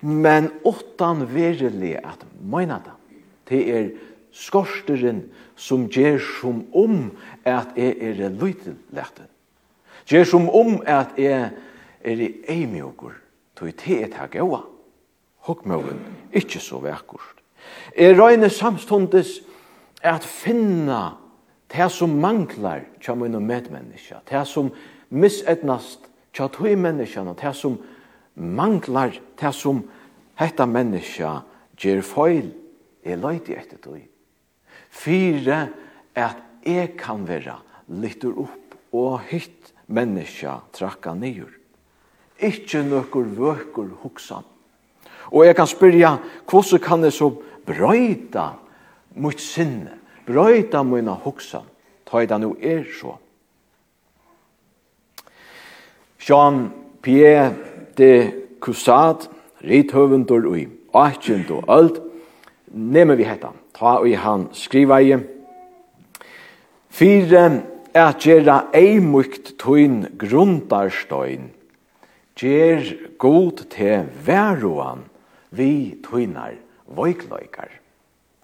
men 0.00 0.50
åttan 0.64 1.26
verilig 1.28 1.98
at 2.00 2.24
møyna 2.40 2.80
det. 2.80 2.94
Det 3.48 3.60
er 3.76 3.90
skorsteren 4.32 5.26
som 5.56 5.86
gjør 5.92 6.18
som 6.40 6.64
om 6.72 7.12
at 7.44 7.76
jeg 7.76 7.96
er 8.00 8.30
lytel 8.30 8.76
lærte. 8.90 9.28
Gjør 10.08 10.24
som 10.24 10.48
om 10.48 10.80
at 10.86 11.12
jeg 11.18 11.50
er 12.02 12.18
i 12.18 12.32
eimjogur, 12.48 13.12
tog 13.54 13.76
te 13.76 14.00
et 14.02 14.14
her 14.14 14.26
gaua. 14.32 14.64
Hokkmøven, 15.46 16.00
ikkje 16.32 16.60
så 16.62 16.80
vekkurt. 16.80 17.42
Jeg 17.98 18.16
røyne 18.18 18.48
samstundes 18.50 19.42
at 20.02 20.24
finna 20.24 21.21
det 21.72 21.88
som 21.92 22.18
manglar 22.20 22.84
tja 23.00 23.14
mun 23.16 23.38
og 23.38 23.42
medmenneska, 23.42 24.20
det 24.28 24.44
som 24.48 24.70
misetnast 25.08 26.08
tja 26.32 26.48
tui 26.52 26.74
menneska, 26.76 27.24
det 27.24 27.54
som 27.56 27.78
manglar, 28.34 29.16
det 29.40 29.52
som 29.56 29.82
hetta 30.40 30.66
menneska 30.66 31.40
gjer 31.80 32.02
feil 32.04 32.52
er 33.04 33.20
løyti 33.20 33.56
etter 33.56 33.80
tui. 33.82 34.02
Fyre 34.92 35.66
at 36.14 36.42
jeg 36.66 36.92
kan 37.00 37.24
vera 37.26 37.56
lytter 37.88 38.36
opp 38.36 38.76
og 38.92 39.22
hitt 39.30 39.72
menneska 39.88 40.60
trakka 40.76 41.14
nyur. 41.16 41.50
Ikkje 42.42 42.84
nøkur 42.84 43.28
vøkur 43.36 43.88
hoksan. 44.02 44.44
Og 45.32 45.46
jeg 45.46 45.56
kan 45.56 45.68
spyrja, 45.70 46.16
hvordan 46.48 46.82
kan 46.82 47.04
jeg 47.06 47.16
så 47.16 47.30
brøyta 47.66 48.52
mot 49.16 49.40
sinne? 49.40 50.01
brøyta 50.26 50.82
mine 50.82 51.14
hoksan, 51.24 51.66
ta 52.06 52.22
i 52.22 52.26
det 52.26 52.40
nu 52.40 52.54
er 52.60 52.84
så. 53.00 53.16
Jean-Pierre 56.22 57.54
de 57.98 58.32
Cussat, 58.60 59.28
rithøvendur 59.62 60.46
ui, 60.46 60.68
akkjent 60.94 61.50
og 61.50 61.66
alt, 61.68 61.98
nemmer 62.70 63.18
vi 63.18 63.26
hetta, 63.26 63.50
ta 63.74 63.98
ui 64.02 64.14
han 64.14 64.48
skriva 64.54 65.00
i, 65.02 65.16
Fyre 66.92 67.46
er 67.96 68.16
gjerra 68.20 68.58
eimukt 68.76 69.54
tuin 69.58 70.04
grundarstøyn, 70.20 71.48
gjer 72.36 72.84
god 73.18 73.64
til 73.72 74.10
veruan 74.26 75.06
vi 75.50 75.96
tuinar 76.04 76.58
voikløykar. 76.86 77.70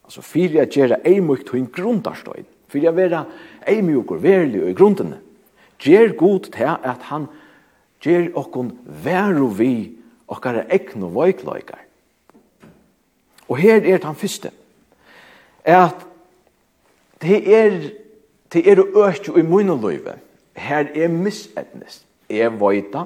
Altså 0.08 0.22
fyrir 0.24 0.62
at 0.62 0.72
gjera 0.72 0.96
eimukt 1.04 1.50
hun 1.52 1.66
grundarstøyn, 1.68 2.46
fyrir 2.72 2.88
at 2.88 2.96
vera 2.96 3.24
eimukur 3.68 4.22
verlig 4.22 4.62
og 4.62 4.70
i 4.70 4.76
grundene. 4.76 5.18
Gjer 5.78 6.14
god 6.16 6.48
til 6.48 6.70
at 6.72 7.04
han 7.10 7.26
gjer 8.00 8.30
okkon 8.38 8.72
veru 9.04 9.50
vi 9.52 9.74
okkar 10.28 10.62
ekno 10.72 11.10
veikløykar. 11.12 11.84
Og 13.52 13.60
her 13.60 13.84
er 13.84 14.00
han 14.04 14.16
fyrste, 14.16 14.50
at 15.64 16.06
det 17.20 17.44
er 17.52 17.78
det 18.52 18.64
er 18.64 18.80
økju 18.80 19.36
i 19.36 19.44
munneløyve, 19.44 20.14
her 20.56 20.88
er 20.94 21.12
misetnest, 21.12 22.06
er 22.32 22.48
veita, 22.48 23.04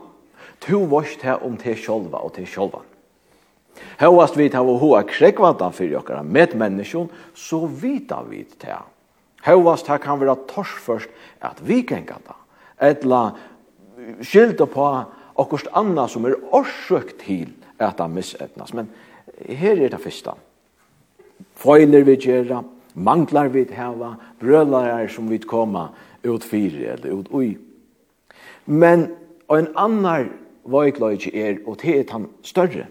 tu 0.63 0.85
vars 0.87 1.17
til 1.19 1.43
om 1.43 1.57
til 1.59 1.75
sjolva 1.75 2.23
og 2.23 2.37
til 2.37 2.47
sjolvan. 2.47 2.87
Hauast 4.01 4.37
vi 4.37 4.49
hava 4.53 4.75
hoa 4.79 5.03
krekvantan 5.07 5.75
fyrir 5.75 6.01
okkara 6.01 6.23
med 6.23 6.57
menneskjon, 6.59 7.11
så 7.35 7.65
vita 7.67 8.23
vi 8.29 8.45
det. 8.61 8.79
Hauast 9.47 9.89
her 9.91 9.99
kan 10.03 10.21
vera 10.21 10.37
torsførst 10.49 11.11
at 11.43 11.61
vi 11.67 11.83
genga 11.87 12.19
det. 12.23 12.37
Etla 12.83 13.23
skilta 14.23 14.67
på 14.67 14.87
okkurst 15.39 15.71
anna 15.79 16.07
som 16.11 16.27
er 16.27 16.39
orsøkt 16.55 17.21
til 17.25 17.51
at 17.79 17.99
det 17.99 18.11
misetnas. 18.11 18.75
Men 18.75 18.91
her 19.49 19.79
er 19.79 19.93
det 19.93 20.01
fyrsta. 20.03 20.37
Foiler 21.59 22.05
vi 22.07 22.17
gjerra, 22.17 22.63
manglar 22.95 23.51
vi 23.53 23.65
hava, 23.75 24.15
brølar 24.41 25.09
som 25.11 25.31
vi 25.31 25.39
koma 25.39 25.91
ut 26.25 26.45
fyrir 26.45 26.95
eller 26.95 27.19
ut 27.19 27.31
ui. 27.35 27.57
Men 28.67 29.09
en 29.51 29.69
annar 29.77 30.29
veikløyge 30.65 31.33
er, 31.35 31.59
og 31.67 31.81
det 31.83 31.99
er 31.99 32.13
han 32.13 32.29
større 32.47 32.87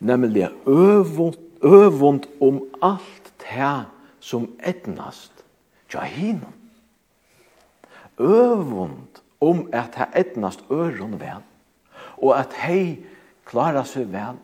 nemlig 0.00 0.48
øvund, 0.66 1.38
øvund 1.62 2.26
om 2.40 2.62
alt 2.82 3.32
det 3.40 3.84
som 4.20 4.48
etnast 4.64 5.44
tja 5.88 6.04
hinum. 6.04 6.52
Øvund 8.18 9.20
om 9.40 9.68
at 9.72 9.96
det 9.98 10.08
etnast 10.20 10.64
øron 10.70 11.20
vel, 11.20 11.42
og 12.16 12.38
at 12.38 12.52
hei 12.64 13.04
klara 13.44 13.84
seg 13.84 14.08
vel, 14.12 14.38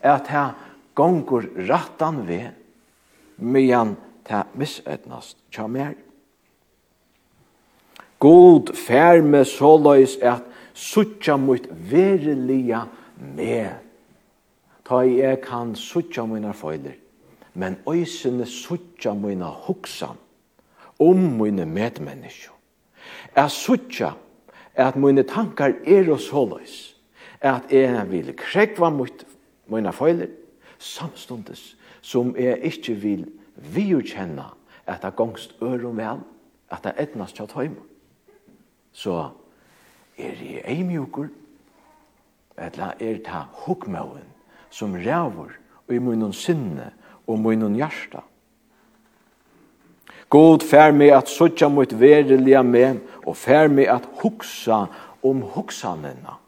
at 0.00 0.28
det 0.30 0.46
gongur 0.94 1.46
rattan 1.68 2.26
ved, 2.28 2.52
medan 3.36 3.96
det 4.28 4.44
misetnast 4.54 5.38
tja 5.52 5.66
mer. 5.66 5.94
God 8.18 8.72
fær 8.76 9.20
med 9.22 9.44
såløys 9.44 10.16
at 10.22 10.44
suttja 10.74 11.36
mot 11.36 11.66
verilige 11.70 12.80
med 13.16 13.83
ta 14.84 15.00
jeg 15.08 15.40
kan 15.44 15.74
suttja 15.76 16.26
mine 16.26 16.52
feiler, 16.54 16.98
men 17.54 17.78
øysene 17.88 18.46
suttja 18.46 19.14
mine 19.14 19.44
hoksan 19.44 20.18
om 20.98 21.16
mine 21.16 21.66
medmennesker. 21.66 22.52
Jeg 23.36 23.50
suttja 23.50 24.10
at 24.74 24.96
mine 24.96 25.22
tankar 25.22 25.72
er 25.86 26.10
og 26.12 26.20
såløys, 26.20 26.96
at 27.40 27.72
jeg 27.72 28.10
vil 28.10 28.36
krekva 28.36 28.90
mot 28.90 29.24
mine 29.66 29.92
feiler, 29.92 30.28
samstundes 30.78 31.76
som 32.02 32.34
jeg 32.36 32.58
ikke 32.62 32.94
vil 32.94 33.24
viurkjenne 33.56 34.44
at 34.86 35.02
det 35.02 35.16
gongst 35.16 35.56
ørum 35.62 35.96
vel, 35.96 36.20
at 36.70 36.84
det 36.84 36.92
etnast 36.98 37.36
tjatt 37.36 37.54
heim. 37.56 37.78
Så 38.92 39.30
er 40.18 40.36
jeg 40.42 40.62
eimjukur, 40.68 41.28
eller 42.58 42.92
er 43.00 43.16
det 43.24 43.42
hukmåen 43.64 44.33
som 44.74 44.96
rævur 44.98 45.54
og 45.86 45.94
i 45.94 46.02
munnen 46.02 46.32
sinne 46.34 46.90
og 47.26 47.38
munnen 47.38 47.76
hjärsta. 47.78 48.24
God 50.28 50.64
fær 50.66 50.90
meg 50.90 51.12
at 51.14 51.30
søtja 51.30 51.68
mot 51.70 51.92
verilige 51.94 52.62
med 52.66 53.02
og 53.22 53.36
fær 53.38 53.68
meg 53.70 53.86
at 53.92 54.08
huksa 54.22 54.86
om 55.22 55.44
huksanena. 55.54 56.40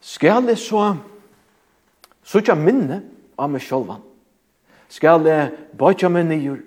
Skal 0.00 0.50
jeg 0.50 0.58
så 0.60 0.82
søtja 2.22 2.54
minne 2.54 3.00
av 3.38 3.50
meg 3.50 3.64
sjolvan? 3.64 4.04
Skal 4.92 5.24
jeg 5.26 5.52
bøtja 5.78 6.10
meg 6.12 6.28
nyer? 6.28 6.60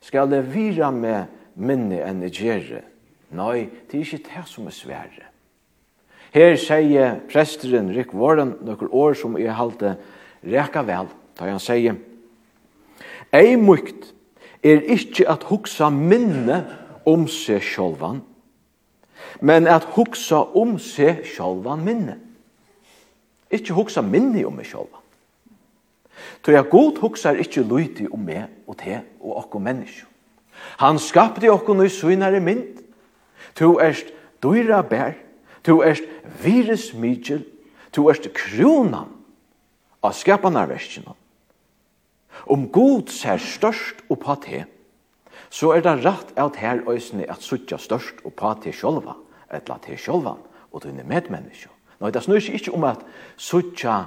Skal 0.00 0.32
jeg 0.32 0.46
vira 0.52 0.92
meg 0.94 1.26
minne 1.58 1.98
enn 2.06 2.22
jeg 2.28 2.36
gjerre? 2.38 2.84
Nei, 3.34 3.66
det 3.90 3.98
er 3.98 4.04
ikke 4.06 4.28
det 4.30 4.44
som 4.48 4.68
er 4.70 4.76
svære. 4.76 5.26
Her 6.36 6.58
sier 6.60 7.14
presteren 7.30 7.88
Rick 7.96 8.12
Warren 8.12 8.58
noen 8.60 8.90
år 8.92 9.14
som 9.16 9.38
jeg 9.40 9.56
halte 9.56 9.94
reka 10.44 10.82
vel, 10.84 11.08
da 11.32 11.48
han 11.48 11.62
sier 11.62 11.96
Ei 13.32 13.56
mykt 13.56 14.10
er 14.60 14.84
ikkje 14.92 15.24
at 15.32 15.46
hugsa 15.48 15.88
minne 15.88 16.60
om 17.08 17.24
seg 17.30 17.64
sjolvan, 17.64 18.20
men 19.40 19.64
at 19.70 19.88
hugsa 19.96 20.42
om 20.56 20.76
seg 20.82 21.24
sjolvan 21.24 21.84
minne. 21.86 22.18
Ikkje 23.48 23.76
hugsa 23.76 24.04
minne 24.04 24.44
om 24.44 24.56
meg 24.60 24.68
sjolvan. 24.68 25.00
Tog 26.44 26.52
jeg 26.52 26.70
god 26.70 27.00
hugsar 27.00 27.40
ikkje 27.40 27.64
lydig 27.64 28.10
om 28.12 28.20
meg 28.28 28.44
og 28.68 28.76
te 28.80 29.00
og 29.22 29.38
okko 29.46 29.60
menneskje. 29.64 30.04
Han 30.84 31.00
skapte 31.00 31.48
okko 31.52 31.80
i 31.80 31.88
synare 31.92 32.40
mynd. 32.44 32.82
To 33.56 33.78
erst 33.80 34.12
dyra 34.44 34.82
bær, 34.84 35.16
Tu 35.66 35.74
erst 35.82 36.06
virus 36.42 36.92
mykjel, 36.94 37.42
tu 37.90 38.06
erst 38.06 38.28
kronan 38.36 39.10
av 40.04 40.14
skapanarverskjene. 40.14 41.14
Om 42.46 42.68
god 42.70 43.10
ser 43.10 43.42
størst 43.42 44.04
oppa 44.12 44.36
te, 44.44 44.62
så 45.50 45.72
er 45.74 45.82
det 45.82 45.96
rett 46.04 46.34
at 46.38 46.58
her 46.60 46.84
øysene 46.86 47.26
at 47.30 47.42
suttja 47.42 47.80
størst 47.82 48.22
oppa 48.28 48.54
te 48.62 48.70
sjolva, 48.74 49.16
etla 49.50 49.80
te 49.82 49.96
sjolva, 49.98 50.36
og 50.70 50.82
til 50.84 50.94
medmenneske. 51.02 51.72
Nei, 51.98 52.12
det 52.12 52.22
snur 52.22 52.38
ikke 52.38 52.74
om 52.76 52.84
at 52.84 53.02
suttja 53.40 54.04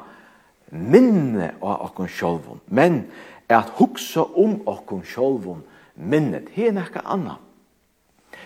minne 0.72 1.56
av 1.60 1.88
okkon 1.90 2.10
sjolvun, 2.12 2.62
men 2.68 3.08
at 3.50 3.72
hugsa 3.80 4.28
om 4.38 4.60
okkon 4.70 5.02
sjolvun 5.04 5.64
minnet, 5.96 6.52
det 6.54 6.70
er 6.70 6.76
nekka 6.78 7.02
anna. 7.04 7.40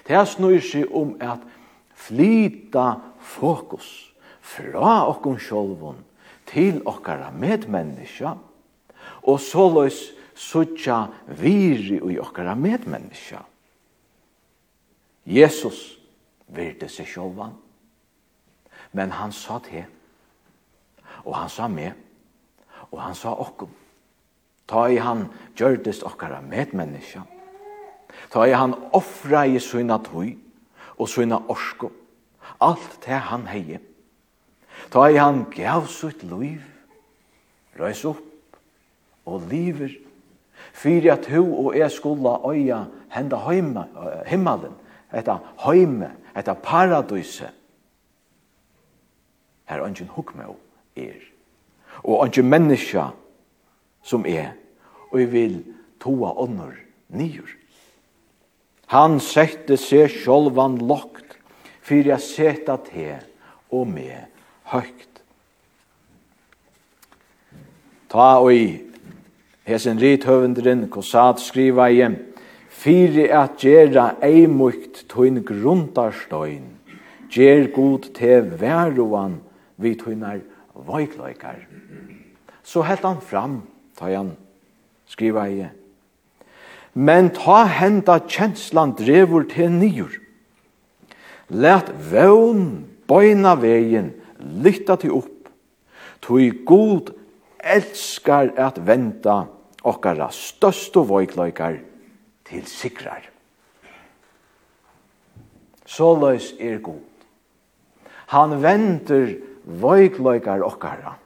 Det 0.08 0.22
snur 0.32 0.62
seg 0.64 0.88
om 0.96 1.18
at 1.22 1.44
flyta 2.08 2.88
fokus 3.20 4.14
fra 4.42 5.04
okkum 5.08 5.38
sjolvun 5.40 6.02
til 6.50 6.82
okkara 6.86 7.32
medmenneska 7.32 8.36
og 9.24 9.40
såleis 9.40 10.12
suttja 10.36 11.06
viri 11.40 12.00
ui 12.02 12.18
okkara 12.20 12.56
medmenneska. 12.56 13.44
Jesus 15.24 15.94
virte 16.52 16.90
seg 16.92 17.08
sjolvan, 17.08 17.54
men 18.92 19.14
han 19.16 19.32
sa 19.32 19.60
til, 19.64 19.86
og 21.24 21.38
han 21.38 21.50
sa 21.50 21.70
med, 21.72 21.94
og 22.92 23.00
han 23.00 23.16
sa 23.16 23.32
okkum. 23.32 23.72
Ta 24.68 24.88
i 24.92 25.00
han 25.00 25.30
gjørdest 25.56 26.04
okkara 26.08 26.42
medmenneska, 26.42 27.24
Ta 28.30 28.46
i 28.48 28.54
han 28.54 28.76
offra 28.94 29.46
i 29.46 29.60
syna 29.60 29.98
tøy, 29.98 30.36
og 30.98 31.10
sina 31.10 31.40
orsko. 31.50 31.92
Alt 32.62 33.00
det 33.06 33.20
han 33.30 33.48
hei. 33.48 33.80
Ta 34.92 35.08
i 35.10 35.18
han 35.18 35.46
gav 35.54 35.88
sitt 35.88 36.24
liv, 36.24 36.62
røys 37.80 38.04
opp 38.06 38.58
og 39.26 39.48
liver, 39.50 39.94
fyrir 40.74 41.14
at 41.14 41.30
hu 41.32 41.44
og 41.66 41.78
jeg 41.78 41.92
skulle 41.92 42.36
øya 42.50 42.84
henda 43.14 43.40
heima, 43.48 43.86
himmelen, 44.28 44.76
etta 45.14 45.38
heime, 45.66 46.12
etta 46.38 46.54
paradise. 46.54 47.50
Her 49.66 49.84
ønsken 49.86 50.08
hukmå 50.08 50.56
er, 50.96 51.20
og 52.04 52.26
ønsken 52.26 52.50
menneska 52.50 53.08
som 54.04 54.26
er, 54.26 54.54
og 55.12 55.20
jeg 55.20 55.32
vil 55.32 55.60
toa 56.02 56.34
ånder 56.44 56.76
nyer. 57.10 57.63
Han 58.94 59.18
sette 59.18 59.74
seg 59.82 60.12
sjolvan 60.14 60.76
lokt, 60.86 61.40
fyrir 61.82 62.14
jeg 62.14 62.22
seta 62.28 62.78
te 62.78 63.16
og 63.74 63.88
me 63.90 64.20
høgt. 64.70 65.24
Ta 68.14 68.36
og 68.38 68.54
i 68.54 68.68
hesen 69.66 69.98
rithøvendren, 69.98 70.86
kosat 70.94 71.42
skriva 71.42 71.90
i, 71.90 72.06
fyrir 72.70 73.34
at 73.34 73.58
gjerra 73.66 74.12
eimukt 74.22 75.08
tøyn 75.10 75.42
grundarstøyn, 75.42 76.70
gjer 77.34 77.72
god 77.74 78.12
te 78.14 78.44
veruan 78.62 79.40
vi 79.82 79.96
tøynar 79.98 80.44
veikløykar. 80.86 81.64
Så 82.62 82.86
helt 82.86 83.10
han 83.10 83.24
fram, 83.26 83.64
ta 83.98 84.14
han 84.14 84.36
skriva 85.10 85.50
i, 85.50 85.64
men 86.94 87.32
ta 87.34 87.64
henda 87.66 88.20
kjenslan 88.30 88.94
drevur 88.98 89.48
til 89.50 89.72
nyur. 89.72 90.14
Læt 91.50 91.90
vøvn 92.12 92.86
bøyna 93.10 93.56
vegin, 93.60 94.14
lytta 94.64 94.98
til 95.02 95.18
opp, 95.18 95.50
tog 96.22 96.64
god 96.66 97.14
elskar 97.64 98.54
at 98.60 98.80
venta 98.86 99.44
okkara 99.84 100.30
største 100.32 101.04
vøykløykar 101.10 101.80
til 102.48 102.68
sikrar. 102.68 103.30
Så 105.86 106.14
løys 106.16 106.54
er 106.60 106.80
god. 106.84 107.02
Han 108.34 108.56
venter 108.64 109.36
vøykløykar 109.64 110.64
okkara 110.66 111.18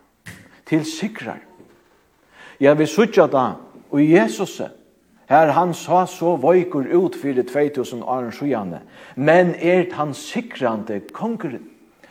til 0.67 0.85
sikrar. 0.85 1.39
Ja, 2.59 2.73
vi 2.73 2.87
sutja 2.89 3.27
da, 3.29 3.51
og 3.91 4.01
Jesus 4.01 4.61
Her 5.27 5.51
han 5.51 5.73
sa 5.75 6.05
så 6.07 6.37
vøykur 6.39 6.87
ut 6.95 7.15
fyrir 7.19 7.43
2000 7.43 8.03
år 8.03 8.29
sjøane, 8.31 8.79
men 9.15 9.55
er 9.59 9.89
han 9.97 10.13
sikrande 10.15 11.01
kongeren 11.11 11.65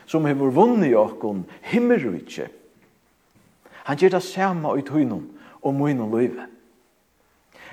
som 0.06 0.26
hefur 0.28 0.52
vunni 0.52 0.92
okkon 0.94 1.46
himmerrujtje. 1.64 2.50
Han 3.88 3.96
gjør 3.96 4.18
det 4.18 4.22
samme 4.22 4.74
i 4.76 4.84
tøynum 4.84 5.24
og 5.62 5.74
munum 5.74 6.12
løyve. 6.12 6.44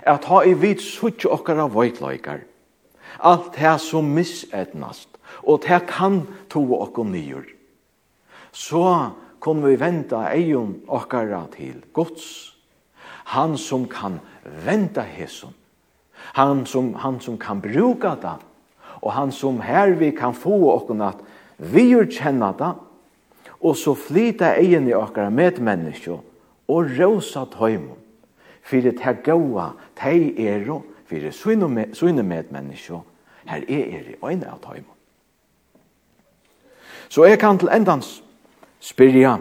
At 0.08 0.26
ha 0.32 0.42
i 0.48 0.56
vid 0.56 0.80
suttje 0.84 1.30
okkara 1.32 1.68
vøykløykar, 1.72 2.40
alt 3.20 3.52
det 3.60 3.76
som 3.84 4.08
misetnast, 4.16 5.10
og 5.44 5.64
det 5.68 5.84
kan 5.92 6.24
to 6.50 6.64
okkon 6.80 7.12
nyur. 7.12 7.44
Så 8.52 9.12
kunne 9.40 9.68
vi 9.68 9.80
venta 9.80 10.30
eion 10.32 10.78
okkara 10.88 11.46
til 11.52 11.84
gods 11.94 12.53
Han 13.24 13.58
som 13.58 13.88
kan 13.88 14.20
venta 14.66 15.02
hesson. 15.02 15.54
Han 16.14 16.66
som, 16.66 16.94
han 16.94 17.20
som 17.20 17.38
kan 17.38 17.62
bruka 17.62 18.16
det. 18.22 18.38
og 19.04 19.12
han 19.14 19.32
som 19.32 19.62
her 19.62 19.92
vi 20.00 20.12
kan 20.12 20.34
få 20.34 20.70
och 20.70 21.08
at 21.08 21.18
vi 21.58 21.90
gjør 21.90 22.06
känna 22.12 22.52
det. 22.52 22.74
og 23.62 23.78
så 23.78 23.94
flyta 23.96 24.56
egen 24.56 24.88
i 24.88 24.94
okkara 24.94 25.30
med 25.30 26.20
og 26.68 27.00
rosa 27.00 27.46
tøymon, 27.46 27.98
För 28.64 28.82
det 28.82 29.00
här 29.00 29.18
goa, 29.26 29.74
tei 29.96 30.48
är 30.48 30.60
det. 30.60 30.82
För 31.06 31.16
det 31.16 31.46
er 31.46 32.24
med 32.24 32.52
människor. 32.52 33.04
Här 33.46 33.72
er 33.72 34.04
det 34.04 34.34
ena 34.34 34.52
av 34.52 34.60
tøymon. 34.60 34.96
Så 37.10 37.26
jeg 37.26 37.40
kan 37.40 37.58
til 37.58 37.70
endans 37.72 38.24
spyrja, 38.80 39.38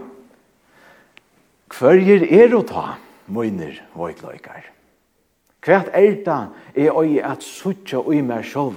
hver 1.78 1.94
er 1.94 2.22
er 2.32 2.54
å 2.54 2.62
ta? 2.62 2.94
møyner 3.26 3.80
vøytløykar. 3.94 4.70
Hvert 5.62 5.90
er 5.94 6.16
det 6.24 6.86
er 6.86 6.96
oi 6.96 7.20
at 7.22 7.42
suttja 7.42 8.00
ui 8.02 8.20
mer 8.20 8.42
sjov? 8.42 8.74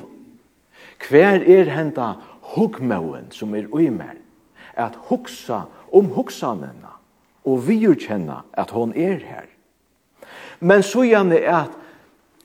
Hver 1.10 1.42
er 1.42 1.72
henta 1.74 2.14
hugmøven 2.54 3.32
som 3.32 3.56
er 3.56 3.66
ui 3.74 3.90
mer? 3.90 4.16
At 4.76 4.96
hugsa 5.10 5.66
om 5.94 6.12
hugsanena 6.14 6.94
og 7.46 7.68
viurkjenna 7.68 8.44
at 8.54 8.72
hon 8.72 8.94
er 8.94 9.18
her. 9.24 9.48
Men 10.60 10.84
så 10.84 11.04
gjerne 11.06 11.40
er 11.40 11.66
at 11.66 11.78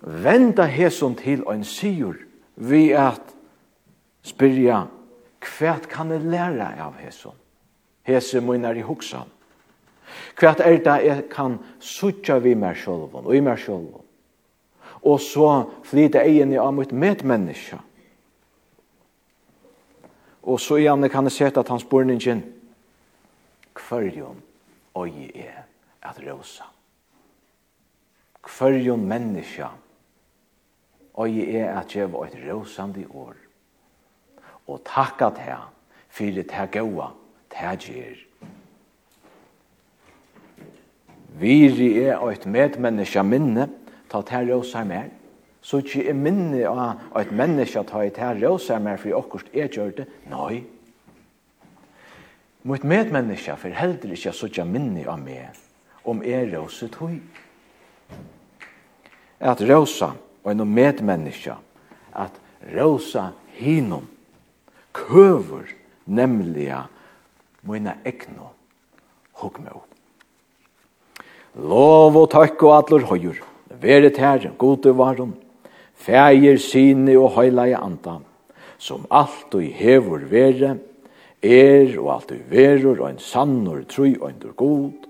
venda 0.00 0.64
hesson 0.64 1.14
til 1.16 1.44
ein 1.50 1.64
sigur 1.64 2.16
vi 2.56 2.90
at 2.92 3.34
spyrja 4.22 4.86
hva 5.40 5.76
kan 5.88 6.10
jeg 6.12 6.24
læra 6.28 6.74
av 6.84 6.98
hesson? 7.00 7.36
Hese 8.04 8.40
munar 8.40 8.76
i 8.76 8.84
hugsan. 8.84 9.28
Hva 10.38 10.54
er 10.58 10.78
det 10.84 10.96
jeg 11.04 11.26
kan 11.32 11.58
sutja 11.80 12.38
vi 12.38 12.54
mer 12.54 12.74
sjolvun, 12.74 13.26
og 13.26 13.36
i 13.36 13.40
mer 13.40 13.56
sjolvun. 13.60 14.06
Og 15.02 15.20
så 15.20 15.48
flyter 15.84 16.26
egen 16.28 16.52
av 16.58 16.74
mitt 16.76 16.92
medmenneske. 16.92 17.78
Og 20.42 20.60
så 20.60 20.80
igjen 20.80 21.08
kan 21.12 21.28
jeg 21.28 21.36
sette 21.36 21.60
at 21.60 21.68
hans 21.68 21.84
borningen 21.84 22.42
Hverjum 23.80 24.40
oi 24.98 25.30
er 25.34 25.64
at 26.02 26.18
rosa. 26.24 26.66
Hverjum 28.44 29.04
menneska 29.08 29.70
oi 31.20 31.44
er 31.44 31.78
at 31.78 31.92
djeva 31.92 32.26
et 32.26 32.36
rosande 32.44 33.06
år. 33.08 33.36
Og 34.68 34.82
takka 34.84 35.30
til 35.36 35.64
fyrir 36.10 36.44
her 36.52 36.68
gaua 36.72 37.12
til 37.52 37.86
gjer 37.86 38.29
Viri 41.38 41.92
er 42.02 42.20
et 42.30 42.46
medmenneske 42.46 43.22
minne, 43.24 43.68
ta 44.10 44.22
tær 44.26 44.48
rosa 44.48 44.82
mer, 44.84 45.08
så 45.62 45.80
ikkje 45.80 46.08
er 46.10 46.16
minne 46.16 46.64
av 46.66 47.18
eit 47.20 47.32
menneske 47.36 47.82
ta 47.86 48.02
i 48.04 48.12
tær 48.14 48.40
rosa 48.40 48.78
mer 48.82 48.98
for 49.00 49.14
okkurst 49.18 49.52
er 49.54 49.68
gjørte, 49.70 50.06
nei. 50.30 50.64
Mot 52.64 52.84
medmenneske, 52.84 53.54
for 53.56 53.72
heldur 53.72 54.12
ikkje 54.12 54.34
såkja 54.36 54.66
minne 54.68 55.06
av 55.08 55.20
meg, 55.22 55.56
om 56.04 56.24
er 56.24 56.48
rosa 56.52 56.90
tøy. 56.92 57.20
At 59.40 59.62
rosa 59.64 60.12
og 60.44 60.50
en 60.52 60.66
medmenneske, 60.68 61.54
at 62.12 62.40
rosa 62.74 63.30
hinom, 63.56 64.08
køver 64.92 65.70
nemliga 66.06 66.86
mina 67.62 67.94
egnu 68.04 68.50
hugmøp. 69.40 69.89
Lov 71.58 72.14
og 72.14 72.28
takk 72.30 72.62
og 72.62 72.76
atler 72.76 73.06
høyur. 73.08 73.40
Veret 73.80 74.18
her, 74.20 74.50
gode 74.58 74.92
varum. 74.96 75.34
Fægir 76.00 76.60
sine 76.62 77.16
og 77.18 77.34
høylaie 77.34 77.76
anda, 77.76 78.20
som 78.78 79.04
alt 79.10 79.54
og 79.54 79.64
hevur 79.76 80.22
vere, 80.30 80.76
er 81.42 81.96
og 81.98 82.10
alt 82.14 82.32
og 82.32 82.42
verur 82.50 83.00
og 83.02 83.08
en 83.10 83.20
sannor 83.20 83.82
trui 83.88 84.14
og 84.20 84.30
endur 84.30 84.54
god. 84.56 85.08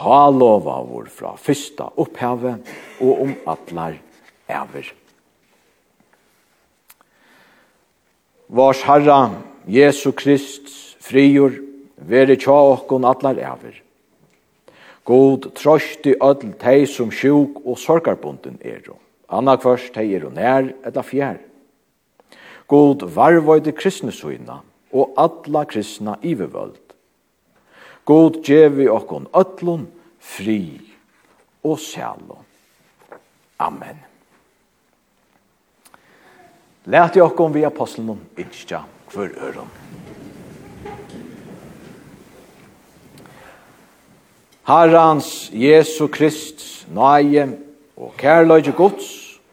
Ha 0.00 0.22
lova 0.30 0.80
vår 0.86 1.08
fra 1.12 1.34
fyrsta 1.36 1.88
opphavet 1.96 2.68
og 3.00 3.22
om 3.24 3.34
atlar 3.48 3.96
ever. 4.48 4.92
Vars 8.50 8.82
Herra, 8.82 9.20
Jesu 9.70 10.10
Krist, 10.12 10.66
frigjur, 11.00 11.54
vere 11.96 12.36
tja 12.36 12.56
okkon 12.74 13.06
atlar 13.06 13.38
ever. 13.38 13.78
God 15.10 15.48
trøsti 15.58 16.12
öll 16.22 16.52
teg 16.60 16.84
som 16.86 17.08
sjuk 17.10 17.56
og 17.64 17.78
sorgarbunden 17.82 18.60
er. 18.62 18.84
Anna 19.26 19.56
kvørst 19.58 19.90
teg 19.96 20.12
er 20.14 20.28
nær 20.30 20.68
etla 20.86 21.02
fjær. 21.02 21.40
God 22.70 23.02
varvøyde 23.16 23.72
Kristnisuina 23.74 24.60
og 24.92 25.16
alla 25.18 25.64
kristna 25.66 26.14
ivervöld. 26.22 26.78
God 28.06 28.38
djevi 28.46 28.86
okkon 28.90 29.26
öllun 29.34 29.88
fri 30.20 30.78
og 31.66 31.78
sjalo. 31.82 32.38
Amen. 33.58 33.98
Lært 36.86 37.18
i 37.18 37.26
okkon 37.26 37.54
vi 37.54 37.66
apostelen 37.66 38.22
innskja 38.38 38.84
hver 39.10 39.34
øron. 39.42 39.89
Herrans 44.70 45.50
Jesu 45.50 46.06
Krist, 46.06 46.86
nøye 46.94 47.48
og 47.98 48.12
kærløyde 48.20 48.70
gods 48.78 49.08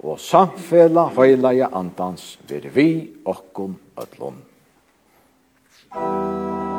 og 0.05 0.19
samfela 0.21 1.07
høyleie 1.17 1.71
andans 1.73 2.35
vire 2.45 2.69
vi 2.75 2.87
okkom 3.25 3.79
ødlom. 3.97 4.37
Amen. 5.97 6.76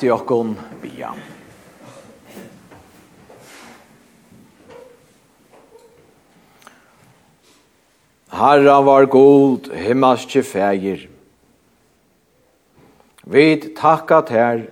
Lat 0.00 0.08
i 0.08 0.10
okkon 0.10 0.54
bia. 0.80 1.10
Herra 8.32 8.80
var 8.80 9.04
god, 9.04 9.68
himmelske 9.74 10.42
fægir. 10.42 11.08
Vi 13.26 13.74
takka 13.76 14.22
ter, 14.24 14.62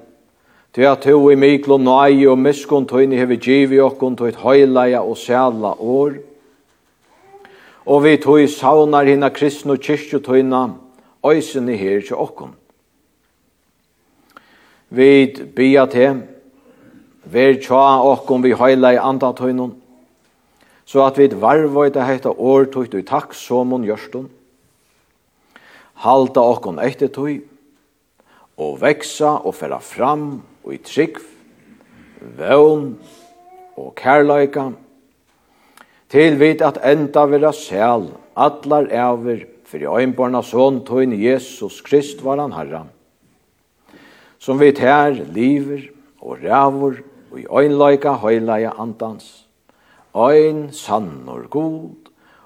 til 0.72 0.82
at 0.88 1.04
du 1.04 1.28
i 1.28 1.36
miklo 1.36 1.76
nøy 1.76 2.24
og 2.30 2.38
miskun 2.38 2.86
tøyni 2.88 3.18
hevi 3.20 3.36
givi 3.36 3.80
okkon 3.84 4.16
tøyt 4.16 4.40
høyleia 4.40 5.02
og 5.02 5.18
sæla 5.20 5.74
år. 5.76 6.16
Og 7.84 8.00
vi 8.04 8.16
tøy 8.16 8.46
saunar 8.46 9.04
hina 9.04 9.28
kristne 9.28 9.76
kyrkjutøyna, 9.76 10.70
øysene 11.20 11.76
her 11.76 12.00
til 12.00 12.16
okkon. 12.16 12.56
Vi 14.88 15.26
bia 15.56 15.84
til, 15.90 16.22
ver 17.28 17.58
tja 17.60 17.82
okkom 18.08 18.42
vi 18.44 18.54
heila 18.56 18.94
i 18.96 19.00
andatøynun, 19.02 19.74
så 20.88 21.04
at 21.04 21.18
vi 21.20 21.28
varvoita 21.28 22.06
heita 22.08 22.32
årtøyt 22.32 22.96
og 22.96 23.04
takk 23.10 23.36
som 23.36 23.74
hun 23.76 23.84
gjørstun, 23.84 24.30
halda 26.04 26.44
okkom 26.54 26.80
ettertøy, 26.80 27.42
og 28.58 28.80
veksa 28.80 29.36
og 29.44 29.54
færa 29.54 29.78
fram 29.84 30.40
og 30.64 30.74
i 30.74 30.80
trygg, 30.82 31.20
vøvn 32.38 32.90
og 33.78 33.92
kærløyka, 33.98 34.70
til 36.08 36.38
vit 36.40 36.64
at 36.64 36.80
enda 36.88 37.26
vera 37.28 37.52
sel, 37.52 38.08
atlar 38.34 38.88
æver, 38.88 39.44
for 39.68 39.84
i 39.84 39.84
øynbarna 39.84 40.40
sån 40.40 40.80
tøyn 40.88 41.12
Jesus 41.12 41.82
Krist 41.84 42.24
var 42.24 42.40
han 42.40 42.56
herran, 42.56 42.88
som 44.38 44.60
vi 44.60 44.72
tær 44.72 45.10
liver 45.34 45.88
og 46.20 46.38
rævor 46.42 46.94
og 47.30 47.40
i 47.40 47.46
øynløyka 47.50 48.12
høyleia 48.22 48.72
andans. 48.78 49.46
Øyn 50.16 50.70
sannor 50.72 51.48
god 51.48 51.90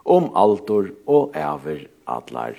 om 0.04 0.32
altor 0.36 0.86
og 1.06 1.32
æver 1.36 1.86
atlar. 2.08 2.54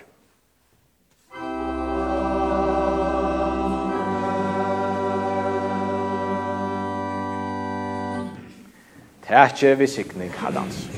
Tætje 9.27 9.77
vi 9.77 9.87
sikning 9.87 10.31
herrans. 10.31 10.89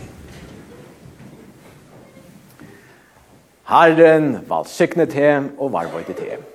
Herren 3.70 4.46
valsiknet 4.50 5.14
hem 5.14 5.56
og 5.60 5.72
varvøyde 5.74 6.14
til 6.14 6.55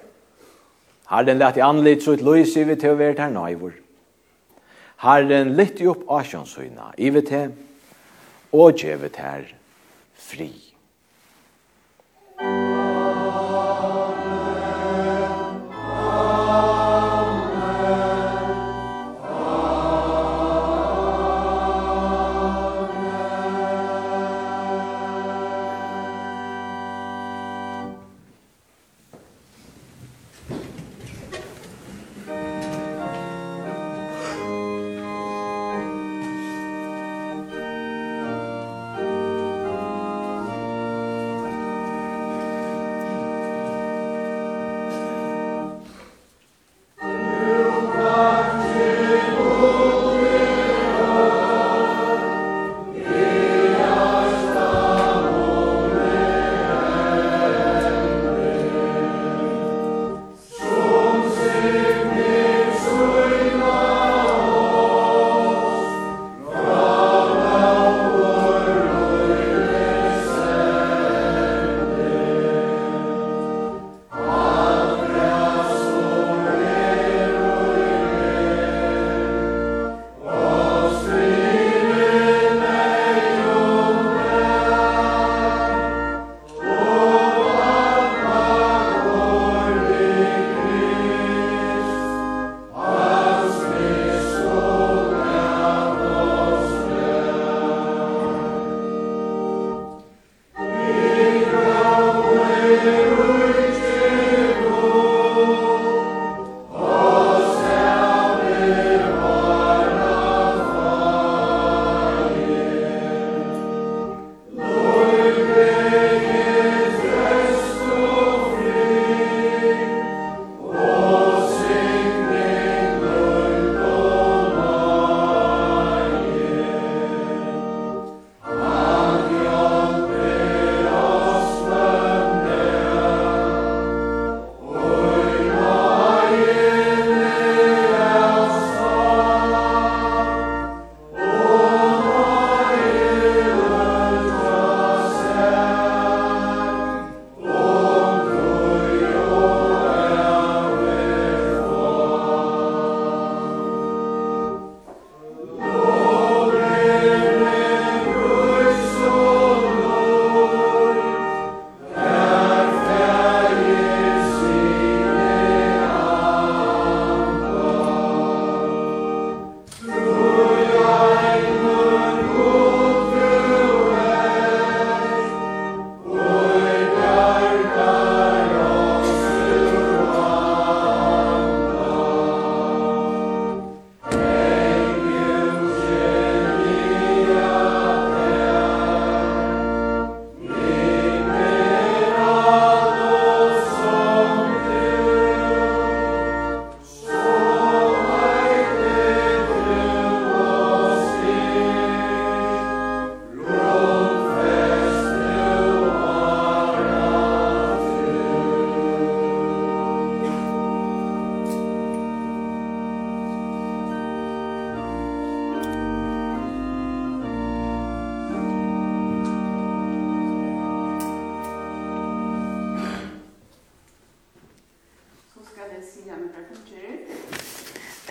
Herren 1.10 1.38
lett 1.38 1.56
i 1.56 1.60
anlit 1.66 2.02
så 2.02 2.14
ett 2.14 2.22
lojs 2.22 2.56
i 2.56 2.64
å 2.64 2.94
være 2.94 3.18
här 3.18 3.34
nøyvor. 3.34 3.74
Herren 5.02 5.56
litt 5.58 5.80
i 5.80 5.88
upp 5.90 6.06
asjonsøyna 6.06 6.92
i 6.98 7.10
vi 7.10 7.26
til 7.26 7.54
og 8.54 8.78
gjevet 8.78 9.16
her 9.18 9.46
fri. 10.14 10.52
Musik 12.40 12.69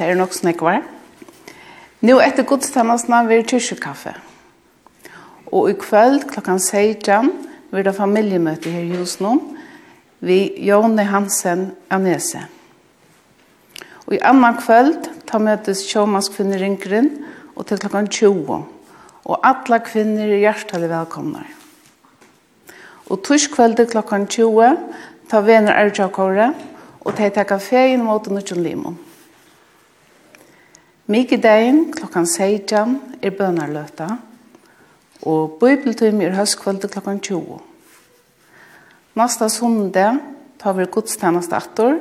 er 0.10 0.18
nok 0.18 0.34
snekvar. 0.34 0.82
Nå 2.02 2.18
etter 2.24 2.48
godstannasna 2.48 3.22
vil 3.30 3.46
kyrkjekaffe. 3.48 4.16
Og 5.54 5.72
i 5.72 5.76
kveld 5.78 6.26
klokkan 6.30 6.62
16 6.62 7.32
vil 7.74 7.86
det 7.86 7.96
familiemøte 7.98 8.72
her 8.74 8.86
i 8.86 8.98
Husnum 8.98 9.42
vi 10.26 10.40
Jone 10.68 11.06
Hansen 11.08 11.70
av 11.92 12.02
Nese. 12.04 12.42
Og 14.08 14.18
i 14.18 14.24
annan 14.26 14.58
kveld 14.60 15.10
ta 15.30 15.40
møtes 15.42 15.86
sjåmanskvinner 15.88 16.60
ringren 16.64 17.12
og 17.56 17.68
til 17.70 17.80
klokkan 17.82 18.10
20. 18.10 18.60
Og 19.30 19.46
alle 19.46 19.80
kvinner 19.86 20.32
er 20.32 20.42
hjertelig 20.42 20.90
velkomne. 20.90 21.44
Og 23.10 23.22
torskveldet 23.26 23.92
klokkan 23.94 24.26
20 24.30 24.76
ta 25.30 25.44
vener 25.46 25.78
Erjakore 25.78 26.52
og 27.04 27.16
ta 27.16 27.28
i 27.28 27.34
takka 27.34 27.60
feien 27.62 28.02
mot 28.06 28.26
Nutjon 28.32 28.64
Limon. 28.66 28.98
Mikadein 31.10 31.88
klokkan 31.90 32.28
16 32.28 33.00
er 33.26 33.32
bønarløta, 33.34 34.12
og 35.26 35.56
bøybeltøym 35.58 36.22
er 36.22 36.36
høstkvölde 36.38 36.86
klokkan 36.86 37.18
20. 37.18 37.58
Nasta 39.18 39.48
sunde 39.50 40.06
tar 40.62 40.78
vi 40.78 40.86
gudstjenest 40.86 41.56
attor, 41.58 41.98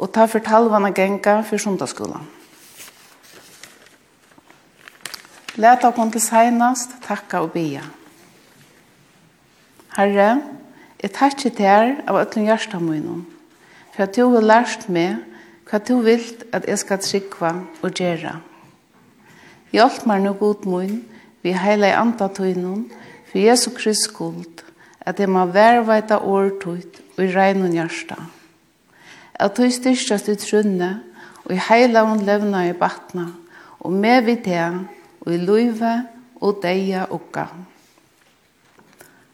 og 0.00 0.12
tar 0.16 0.32
for 0.32 0.40
talvana 0.40 0.88
genga 0.88 1.42
for 1.44 1.60
sundagsskolan. 1.60 2.24
Leta 5.60 5.92
okon 5.92 6.16
til 6.16 6.24
seinast, 6.24 6.96
takka 7.04 7.44
og 7.44 7.52
bia. 7.52 7.84
Herre, 9.98 10.30
jeg 11.02 11.12
takkje 11.12 11.50
til 11.50 11.68
her 11.68 11.98
av 12.08 12.24
ötlun 12.24 12.48
hjertamunum, 12.48 13.26
for 13.92 14.08
at 14.08 14.16
du 14.16 14.30
har 14.32 14.48
lært 14.54 14.88
meg 14.88 15.20
Hva 15.70 15.78
du 15.78 16.00
vil 16.02 16.24
at 16.50 16.64
jeg 16.66 16.78
skal 16.82 16.98
trykva 16.98 17.52
og 17.82 17.92
gjøre. 17.94 18.32
Hjalp 19.70 20.02
meg 20.10 20.24
nu 20.24 20.32
god 20.34 20.66
mun, 20.66 20.96
vi 21.46 21.52
heila 21.54 21.92
i 21.92 21.94
antatøynun, 21.94 22.88
for 23.30 23.38
Jesu 23.38 23.70
Krist 23.76 24.08
skuld, 24.08 24.64
at 25.00 25.20
jeg 25.22 25.30
må 25.30 25.44
verveita 25.46 26.18
årtøyt 26.18 26.98
og 27.16 27.22
i 27.22 27.30
og 27.36 27.70
hjärsta. 27.70 28.16
At 29.34 29.56
du 29.56 29.70
styrstast 29.70 30.28
i 30.28 30.34
trunne, 30.34 31.02
og 31.44 31.52
i 31.52 31.60
heila 31.68 32.02
og 32.02 32.18
levna 32.18 32.66
i 32.68 32.72
batna, 32.72 33.28
og 33.78 33.92
med 33.92 34.22
vi 34.22 34.36
te, 34.36 34.66
og 35.20 35.32
i 35.32 35.36
luive, 35.36 36.02
og 36.40 36.58
deia 36.62 37.06
ukka. 37.10 37.46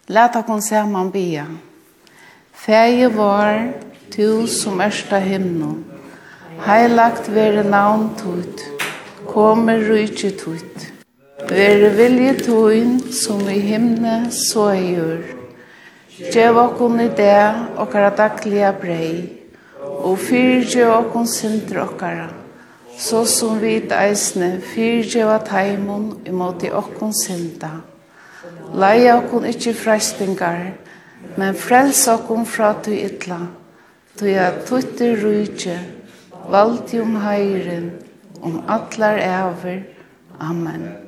Læta 0.08 0.42
kon 0.42 0.62
saman 0.62 1.10
bia. 1.10 1.46
Fægi 2.52 3.16
var, 3.16 3.72
tu 4.10 4.46
som 4.46 4.80
ersta 4.80 5.18
himnum, 5.18 5.95
Heilagt 6.64 7.28
vere 7.28 7.62
navn 7.62 8.10
tut. 8.16 8.64
kommer 9.26 9.80
rujtje 9.80 10.30
tut. 10.30 10.86
Vere 11.48 11.90
vilje 11.90 12.34
tuin, 12.44 13.00
som 13.12 13.48
i 13.48 13.58
himne, 13.60 14.30
så 14.30 14.70
i 14.72 14.94
jord. 14.94 15.26
Gjev 16.32 16.56
okkon 16.56 17.00
i 17.00 17.08
det, 17.08 17.52
okkara 17.76 18.10
daglige 18.16 18.70
brei, 18.80 19.10
og 19.82 20.16
fyrje 20.18 20.86
okkon 20.88 21.28
sindre 21.28 21.82
okkara, 21.84 22.30
så 22.98 23.26
som 23.28 23.60
vid 23.60 23.92
eisne 23.92 24.56
fyrje 24.72 25.26
var 25.28 25.44
taimon 25.44 26.08
imot 26.24 26.64
i 26.64 26.72
okkon 26.72 27.12
sinda. 27.12 27.74
Leia 28.72 29.18
okkon 29.20 29.44
ikkje 29.52 29.74
frestingar. 29.74 30.72
men 31.36 31.54
frels 31.54 32.06
okkon 32.08 32.46
fra 32.46 32.72
tu 32.82 32.90
idla, 32.90 33.38
tu 34.16 34.26
ja 34.26 34.52
tutt 34.68 35.00
rujtje, 35.00 35.76
valdi 36.50 37.00
om 37.00 37.16
høyren, 37.20 37.90
om 38.42 38.62
atlar 38.68 39.18
æver. 39.22 39.82
Amen. 40.40 41.05